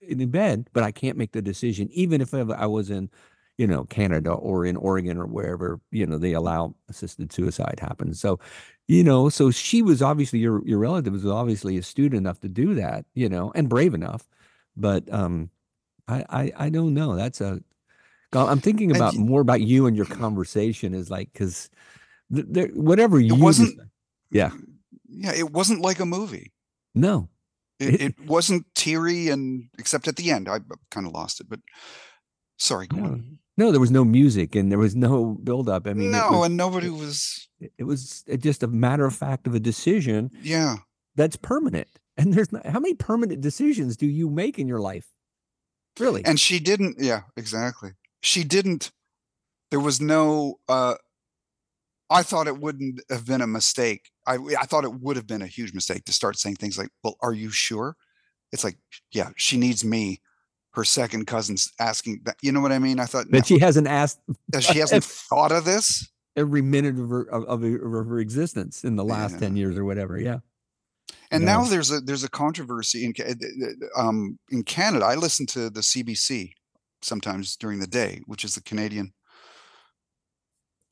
[0.00, 3.10] in bed, but I can't make the decision, even if I was in,
[3.58, 8.12] you know, Canada or in Oregon or wherever, you know, they allow assisted suicide happen.
[8.14, 8.38] So,
[8.88, 12.74] you know, so she was obviously your your relative was obviously astute enough to do
[12.74, 14.28] that, you know, and brave enough.
[14.76, 15.50] But um,
[16.06, 17.16] I I, I don't know.
[17.16, 17.60] That's a
[18.32, 21.70] I'm thinking about y- more about you and your conversation is like because
[22.34, 23.80] th- there whatever you wasn't-
[24.30, 24.50] yeah
[25.08, 26.52] Yeah, it wasn't like a movie.
[26.94, 27.28] no
[27.78, 30.60] It, It- it wasn't teary and except at the end, I
[30.90, 31.48] kind of lost it.
[31.48, 31.60] But
[32.58, 33.38] sorry, go no on.
[33.56, 35.86] no there was no music and there was no build up.
[35.86, 37.48] I mean, no, was, and nobody was.
[37.60, 40.76] it, it was just a matter of fact of a decision Yeah,
[41.16, 41.88] that's permanent.
[42.18, 45.06] And there's not, how many permanent decisions do you make in your life?
[46.00, 46.24] Really?
[46.24, 46.96] and she didn't.
[46.98, 47.90] Yeah, exactly.
[48.22, 48.90] She didn't.
[49.70, 50.56] There was no.
[50.68, 50.94] uh
[52.08, 54.10] I thought it wouldn't have been a mistake.
[54.26, 56.88] I I thought it would have been a huge mistake to start saying things like,
[57.02, 57.96] "Well, are you sure?"
[58.52, 58.78] It's like,
[59.12, 60.20] yeah, she needs me.
[60.72, 62.36] Her second cousin's asking that.
[62.42, 63.00] You know what I mean?
[63.00, 64.20] I thought, no, that she hasn't asked
[64.60, 66.08] she hasn't thought of this.
[66.36, 70.20] every minute of her of, of, her, existence in the last 10 years or whatever.
[70.20, 70.38] Yeah.
[71.30, 75.06] And now there's a there's a controversy in uh, um in Canada.
[75.06, 76.52] I listen to the CBC
[77.02, 79.12] sometimes during the day, which is the Canadian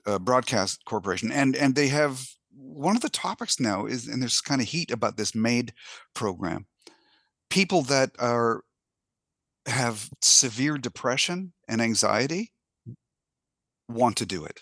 [0.07, 4.41] uh, Broadcast Corporation, and and they have one of the topics now is and there's
[4.41, 5.73] kind of heat about this MAID
[6.15, 6.67] program.
[7.51, 8.63] People that are
[9.67, 12.53] have severe depression and anxiety
[13.89, 14.61] want to do it,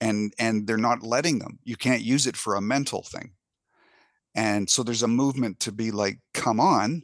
[0.00, 1.58] and and they're not letting them.
[1.64, 3.32] You can't use it for a mental thing.
[4.34, 7.02] And so there's a movement to be like, come on,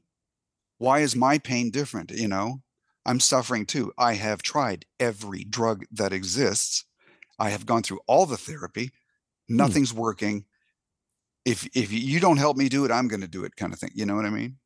[0.79, 2.11] why is my pain different?
[2.11, 2.63] You know,
[3.05, 3.93] I'm suffering too.
[3.97, 6.86] I have tried every drug that exists.
[7.39, 8.91] I have gone through all the therapy.
[9.49, 9.57] Hmm.
[9.57, 10.45] Nothing's working.
[11.45, 13.78] If if you don't help me do it, I'm going to do it, kind of
[13.78, 13.91] thing.
[13.95, 14.59] You know what I mean?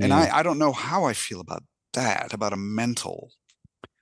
[0.00, 1.62] And I I don't know how I feel about
[1.94, 3.30] that, about a mental.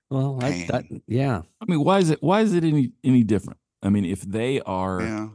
[0.09, 1.41] well, I, that, yeah.
[1.61, 3.59] I mean, why is it why is it any any different?
[3.83, 5.29] I mean, if they are, Yeah,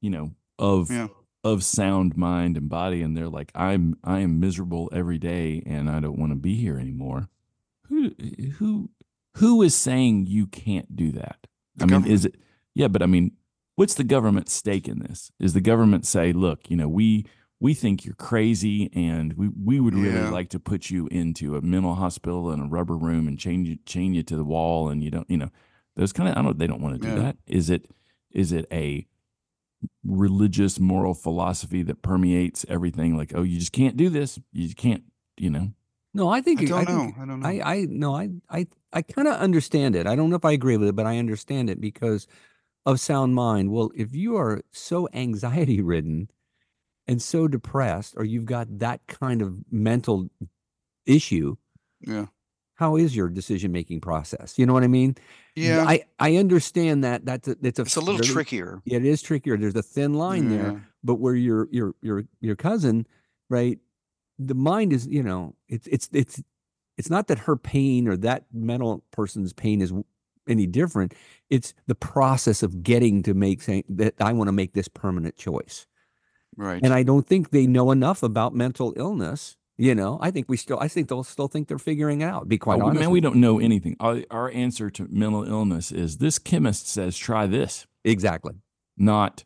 [0.00, 1.08] you know, of yeah,
[1.42, 5.88] of sound mind and body, and they're like, I'm I am miserable every day, and
[5.90, 7.28] I don't want to be here anymore.
[7.88, 8.10] who
[8.58, 8.90] who
[9.36, 11.46] who is saying you can't do that?
[11.76, 12.36] The I mean, is it
[12.74, 13.32] yeah, but I mean,
[13.76, 15.30] what's the government's stake in this?
[15.40, 17.26] Is the government say, look, you know, we
[17.60, 20.30] we think you're crazy and we, we would really Yeah.
[20.30, 23.76] like to put you into a mental hospital and a rubber room and chain you
[23.84, 25.50] chain you to the wall and you don't you know
[25.96, 27.22] those kind of I don't they don't want to do Yeah.
[27.22, 27.36] that.
[27.46, 27.90] Is it
[28.30, 29.06] is it a
[30.04, 35.04] religious moral philosophy that permeates everything like oh you just can't do this you can't
[35.38, 35.72] you know
[36.12, 36.98] No, I think I don't know.
[37.04, 37.48] think- I don't know.
[37.48, 40.06] I, I no, I I I kind of understand it.
[40.06, 42.26] I don't know if I agree with it, but I understand it because
[42.86, 43.70] of sound mind.
[43.70, 46.28] Well, if you are so anxiety ridden
[47.06, 50.28] and so depressed, or you've got that kind of mental
[51.06, 51.56] issue,
[52.00, 52.26] yeah.
[52.74, 54.58] how is your decision making process?
[54.58, 55.16] You know what I mean?
[55.54, 55.84] Yeah.
[55.86, 58.82] I I understand that that's a, it's a it's a little fairly- trickier.
[58.84, 59.56] Yeah, it is trickier.
[59.56, 63.06] There's a thin line there but where your your your your cousin
[63.48, 63.78] right
[64.46, 66.42] the mind is you know it's it's it's
[66.96, 69.92] it's not that her pain or that mental person's pain is
[70.48, 71.14] any different.
[71.48, 75.36] It's the process of getting to make saying that i want to make this permanent
[75.36, 75.86] choice.
[76.56, 76.80] Right.
[76.82, 80.18] and i don't think they know enough about mental illness you know?
[80.20, 82.80] I think we still i think they'll still think they're figuring it out be quite
[82.82, 83.96] Oh, honest man we don't know anything.
[84.00, 87.86] Our, our answer to mental illness is this chemist says try this.
[88.04, 88.54] Exactly.
[88.98, 89.44] Not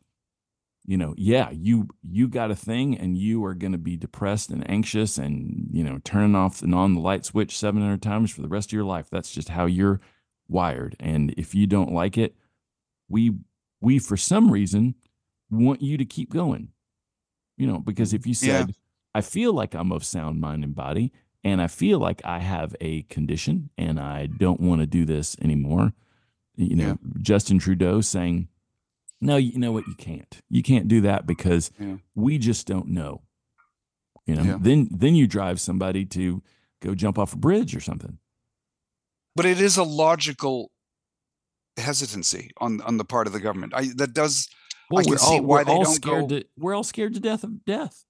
[0.87, 4.51] you know yeah you you got a thing and you are going to be depressed
[4.51, 8.43] and anxious and you know turning off and on the light switch 700 times for
[8.43, 9.09] the rest of your life.
[9.11, 10.01] That's just how you're
[10.49, 10.95] wired.
[11.01, 12.37] And if you don't like it
[13.09, 13.32] we
[13.80, 14.95] we for some reason
[15.51, 16.68] want you to keep going.
[17.57, 18.49] You know because if you mm-hmm.
[18.49, 18.61] Yeah.
[18.66, 18.74] said
[19.14, 21.12] i feel like i'm of sound mind and body
[21.45, 25.37] and i feel like i have a condition and i don't want to do this
[25.41, 25.93] anymore
[26.57, 28.49] you know justin trudeau saying
[29.24, 31.96] no you know what you can't you can't do that because Yeah.
[32.14, 33.22] we just don't know
[34.26, 34.58] you know Yeah.
[34.60, 36.42] then then you drive somebody to
[36.82, 38.18] go jump off a bridge or something
[39.36, 40.70] but it is a logical
[41.76, 43.72] hesitancy on on the part of the government.
[43.74, 44.48] I that does
[44.96, 46.84] I can we're see all, why we're they all don't scared go- to we're all
[46.84, 48.04] scared to death of death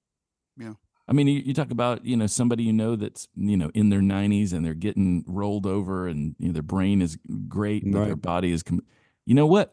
[0.58, 0.74] Yeah.
[1.08, 3.88] i mean you, you talk about you know somebody you know that's you know in
[3.88, 7.16] their 90s and they're getting rolled over and you know, their brain is
[7.48, 8.84] great but their body is com-
[9.24, 9.72] you know what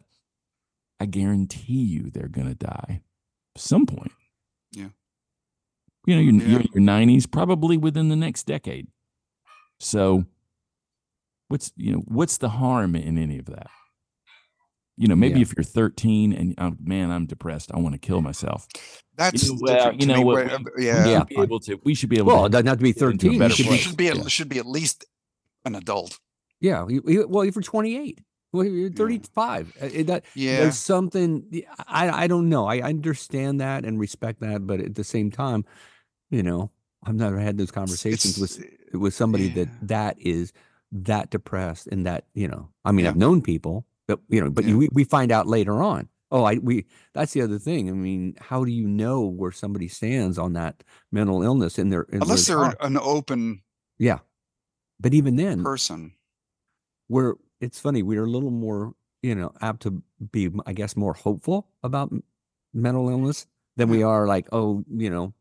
[1.01, 3.01] i guarantee you they're gonna die
[3.57, 4.11] some point
[4.71, 4.89] Yeah.
[6.05, 8.87] you know you're, you're in your 90s probably within the next decade
[9.79, 10.25] so
[11.47, 13.67] what's you know what's the harm in any of that
[14.97, 15.43] you know maybe Yeah.
[15.43, 18.67] if you're 13 and oh, man i'm depressed i want to kill myself
[19.17, 21.05] that's know, well, you know what, we- uh, we yeah.
[21.07, 21.19] Yeah.
[21.19, 22.93] should be able to we should be able well it to doesn't have to be
[22.93, 24.27] get into a 13 you should be should be at, Yeah.
[24.27, 25.05] should be at least
[25.65, 26.19] an adult.
[26.59, 30.57] yeah you- you- well if you're 28 well you're 35 Uh, it- that Yeah.
[30.61, 31.43] there's something
[31.87, 32.65] I, I don't know.
[32.67, 35.65] I understand that and respect that, but at the same time,
[36.29, 36.71] you know,
[37.03, 39.53] I've never had those conversations It's- with with somebody yeah.
[39.55, 40.51] that that is
[40.91, 42.69] that depressed and that you know.
[42.83, 43.11] I mean, Yeah.
[43.11, 44.75] I've known people, but you know, but Yeah.
[44.75, 46.09] we we find out later on.
[46.33, 47.89] Oh, I we that's the other thing.
[47.89, 52.03] I mean, how do you know where somebody stands on that mental illness in their
[52.03, 53.61] in unless their they're an open
[53.97, 54.19] yeah.
[54.99, 56.13] But even then, person.
[57.09, 60.01] we're it's funny we're a little more you know apt to
[60.31, 62.11] be i guess more hopeful about
[62.73, 63.47] mental illness
[63.77, 65.33] than we are like oh you know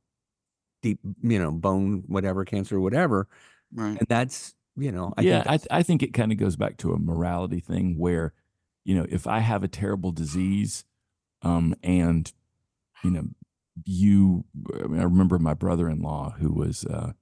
[0.82, 3.28] deep you know bone whatever cancer whatever
[3.72, 3.98] Right.
[3.98, 6.56] and that's you know I yeah think I, th- I think it kind of goes
[6.56, 8.32] back to a morality thing where
[8.84, 10.84] you know if i have a terrible disease
[11.42, 12.32] um and
[13.04, 13.24] you know
[13.84, 14.44] you
[14.82, 17.12] i, mean, I remember my brother-in-law who was uh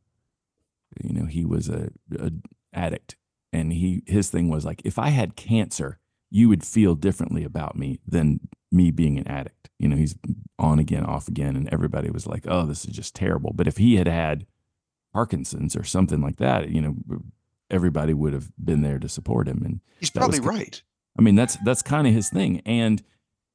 [1.02, 2.32] you know he was a, a
[2.72, 3.16] addict
[3.52, 5.98] and he his thing was like if i had cancer
[6.30, 10.14] you would feel differently about me than me being an addict you know he's
[10.58, 13.76] on again off again and everybody was like oh this is just terrible but if
[13.78, 14.46] he had had
[15.12, 16.94] parkinson's or something like that you know
[17.70, 20.82] everybody would have been there to support him and He's that was probably right.
[21.18, 23.02] I mean, that's that's kind of his thing, and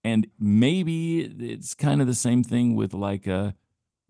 [0.04, 3.54] and maybe it's kind of the same thing with like uh,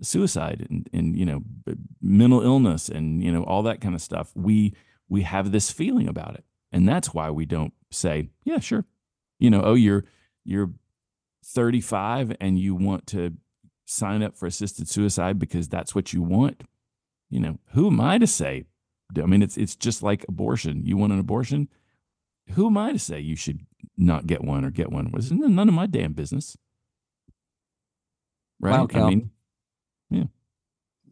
[0.01, 1.43] suicide and and you know
[2.01, 4.31] mental illness and you know all that kind of stuff.
[4.35, 4.73] We
[5.13, 8.85] we have this feeling about it, and that's why we don't say, yeah, sure,
[9.39, 10.05] you know, oh, you're
[10.43, 10.71] you're
[11.45, 13.33] 35 and you want to
[13.85, 16.63] sign up for assisted suicide because that's what you want.
[17.29, 18.65] You know, who am I to say?
[19.15, 20.85] I mean, it's it's just like abortion.
[20.85, 21.69] You want an abortion?
[22.51, 23.61] who am I to say you should
[23.97, 25.11] not get one or get one?
[25.11, 26.57] Well, It's none of my damn business.
[28.59, 28.71] Right?
[28.71, 29.31] Wow, I mean,
[30.09, 30.23] yeah.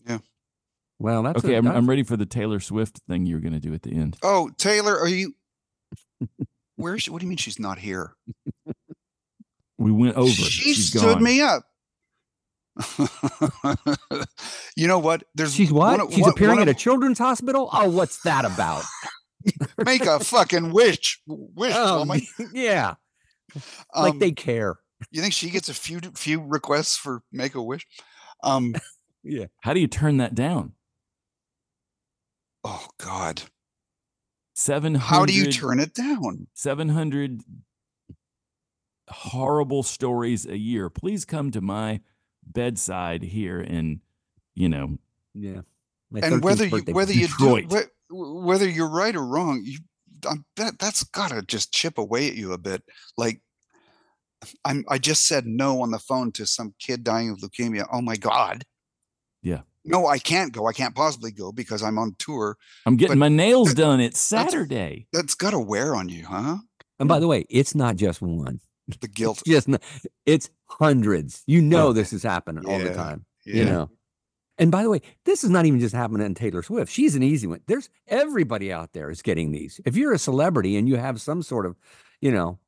[0.06, 0.20] mean,
[1.02, 3.60] well that's okay, i I'm, I'm ready for the Taylor Swift thing you're going to
[3.60, 4.18] do at the end.
[4.24, 5.34] Oh, Taylor, are you?
[6.76, 7.12] Where is she?
[7.12, 8.14] What do you mean she's not here?
[9.78, 10.30] We went over.
[10.30, 11.24] She She's stood gone.
[11.24, 11.64] me up.
[14.76, 15.24] you know what?
[15.36, 18.46] There's she's what one she's one- appearing one at a children's hospital oh what's that
[18.46, 18.84] about
[19.86, 21.20] Make a fucking wish.
[21.28, 22.22] Wish, Oh, woman.
[22.54, 22.94] yeah,
[23.96, 24.78] like Um, they care.
[25.10, 27.88] You think she gets a few few requests for make a wish?
[28.44, 28.76] Um.
[29.24, 29.46] Yeah.
[29.62, 30.74] How do you turn that down?
[32.64, 33.44] Oh God.
[34.54, 35.18] Seven hundred.
[35.20, 36.48] How do you turn it down?
[36.54, 37.42] 700
[39.10, 40.90] horrible stories a year.
[40.90, 42.02] Please come to my
[42.46, 44.02] bedside here in,
[44.54, 44.98] you know,
[45.34, 45.62] Yeah.
[46.22, 47.70] And whether you birthday whether you Detroit.
[47.70, 49.80] do whe- whether you're right or wrong, you
[50.28, 52.84] um, that that's gotta just chip away at you a bit.
[53.18, 53.42] Like
[54.66, 57.88] I'm I just said no on the phone to some kid dying of leukemia.
[57.92, 58.66] Oh my God.
[59.84, 59.92] Yeah.
[59.92, 60.68] No, I can't go.
[60.68, 62.58] I can't possibly go because I'm on tour.
[62.86, 64.00] I'm getting But my nails that- done.
[64.00, 65.08] It's that's- Saturday.
[65.14, 66.58] That's gotta wear on you, huh?
[67.00, 68.60] And by the way, it's not just one.
[69.00, 69.42] The guilt.
[69.46, 69.82] Just not,
[70.26, 71.44] it's hundreds.
[71.48, 71.94] You know Oh.
[71.94, 73.26] this is happening all the time.
[73.46, 73.56] Yeah.
[73.56, 73.90] You know.
[74.58, 76.92] And by the way, this is not even just happening in Taylor Swift.
[76.92, 77.62] She's an easy one.
[77.66, 79.80] There's everybody out there is getting these.
[79.86, 81.76] If you're a celebrity and you have some sort of,
[82.20, 82.60] you know,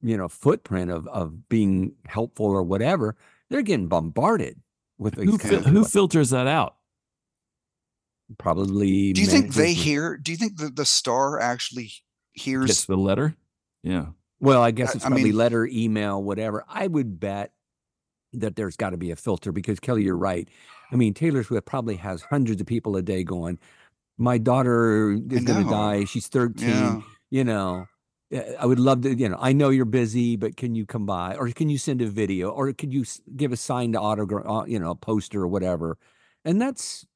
[0.00, 3.16] you know, footprint of of being helpful or whatever,
[3.50, 4.60] they're getting bombarded
[4.98, 5.92] with these Who, fil- who stuff.
[5.92, 6.74] filters that out?
[8.38, 9.12] probably.
[9.12, 11.84] Do you think they managers with- hear do you think the, the star actually
[12.34, 13.34] Gets hears the letter?
[13.82, 14.06] Yeah.
[14.40, 16.64] Well, I guess it's I probably mean- letter, email, whatever.
[16.68, 17.52] I would bet
[18.34, 20.48] that there's got to be a filter because Kelly, you're right.
[20.92, 23.58] I mean, Taylor Swift probably has hundreds of people a day going.
[24.18, 26.04] My daughter is going to die.
[26.04, 26.68] She's 13.
[26.68, 27.00] Yeah.
[27.30, 27.86] You know,
[28.30, 29.14] I would love to.
[29.14, 32.02] You know, I know you're busy, but can you come by, or can you send
[32.02, 33.04] a video, or could you
[33.36, 35.96] give a signed autograph, uh, you know, a poster or whatever?
[36.44, 37.06] And that's,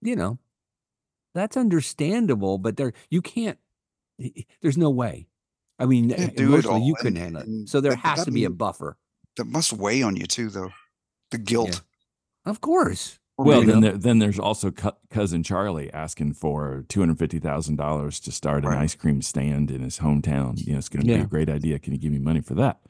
[0.00, 0.38] you know,
[1.34, 2.58] that's understandable.
[2.58, 3.58] But there, you can't.
[4.62, 5.28] There's no way.
[5.78, 7.68] I mean, Can't do it emotionally, you couldn't handle it.
[7.68, 8.96] So there that- has that to be a buffer.
[9.36, 10.72] That must weigh on you too though.
[11.30, 11.82] The guilt.
[12.44, 13.18] Of course.
[13.38, 17.38] Or Well, then there, then there's also cu- cousin Charlie asking for two hundred fifty
[17.38, 20.64] thousand dollars to start an ice cream stand in his hometown.
[20.64, 21.78] You know, it's going to be a great idea.
[21.78, 22.80] Can you give me money for that?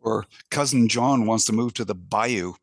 [0.00, 2.54] or cousin John wants to move to the bayou.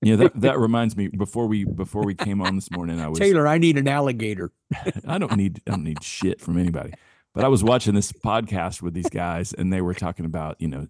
[0.00, 1.08] Yeah, that that reminds me.
[1.08, 4.52] Before we before we came on this morning, I was Taylor, I need an alligator.
[5.06, 6.92] I don't need I don't need shit from anybody.
[7.34, 10.68] But I was watching this podcast with these guys, and they were talking about you
[10.68, 10.88] know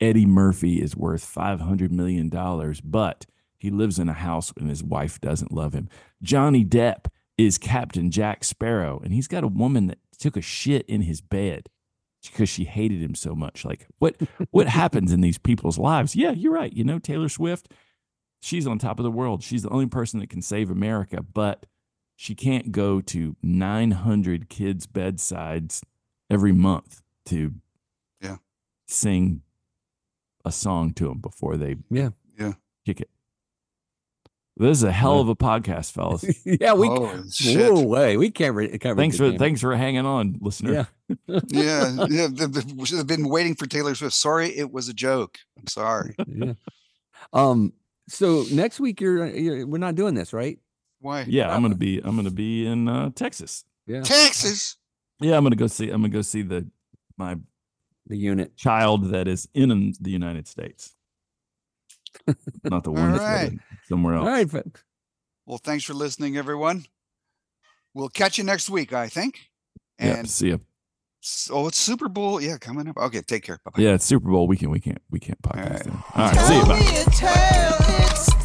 [0.00, 3.26] Eddie Murphy is worth five hundred million dollars, but
[3.58, 5.88] he lives in a house and his wife doesn't love him.
[6.22, 7.06] Johnny Depp
[7.36, 11.20] is Captain Jack Sparrow, and he's got a woman that took a shit in his
[11.20, 11.68] bed
[12.22, 13.64] because she hated him so much.
[13.64, 14.16] Like what
[14.50, 16.16] what happens in these people's lives?
[16.16, 16.72] Yeah, you're right.
[16.72, 17.72] You know Taylor Swift,
[18.40, 19.42] she's on top of the world.
[19.42, 21.66] She's the only person that can save America, but
[22.16, 25.82] she can't go to 900 kids' bedsides
[26.28, 27.54] every month to
[28.20, 28.38] Yeah.
[28.88, 29.42] sing
[30.44, 32.10] a song to them before they Yeah.
[32.36, 32.54] Yeah.
[32.84, 33.10] kick it.
[34.58, 35.20] This is a hell Yeah.
[35.22, 36.24] of a podcast, fellas.
[36.44, 36.88] yeah, we.
[36.88, 37.72] Holy shit.
[37.72, 38.80] Whoa, way we covered.
[38.80, 39.38] covered thanks for gamut.
[39.38, 40.88] thanks for hanging on, listener.
[41.08, 41.16] Yeah.
[41.48, 42.26] yeah, yeah.
[42.30, 44.14] They've they've- they've been waiting for Taylor Swift.
[44.14, 45.38] Sorry, it was a joke.
[45.58, 46.14] I'm sorry.
[46.26, 46.54] yeah.
[47.32, 47.72] Um.
[48.08, 50.58] So next week you're, you're we're not doing this, right?
[51.00, 51.24] Why?
[51.28, 53.64] Yeah, I'm gonna be I'm gonna be in uh, Texas.
[53.86, 54.02] Yeah.
[54.02, 54.76] Texas.
[55.20, 56.66] Yeah, I'm gonna go see I'm gonna go see the
[57.16, 57.36] my
[58.06, 58.56] The unit.
[58.56, 60.94] child that is in the United States,
[62.64, 63.58] not the one All that's right.
[63.88, 64.24] somewhere else.
[64.26, 64.84] All right, folks.
[65.46, 66.84] Well, thanks for listening, everyone.
[67.94, 69.48] We'll catch you next week, I think.
[69.98, 70.56] Yep, And see ya.
[71.22, 72.40] s- oh, it's Super Bowl.
[72.40, 72.96] Yeah, coming up.
[72.96, 73.58] Okay, take care.
[73.64, 73.82] Bye bye.
[73.82, 74.70] Yeah, it's Super Bowl weekend.
[74.72, 75.70] We can't we can't podcast.
[75.70, 75.84] right.
[75.84, 76.02] then.
[76.14, 76.64] All right, see you.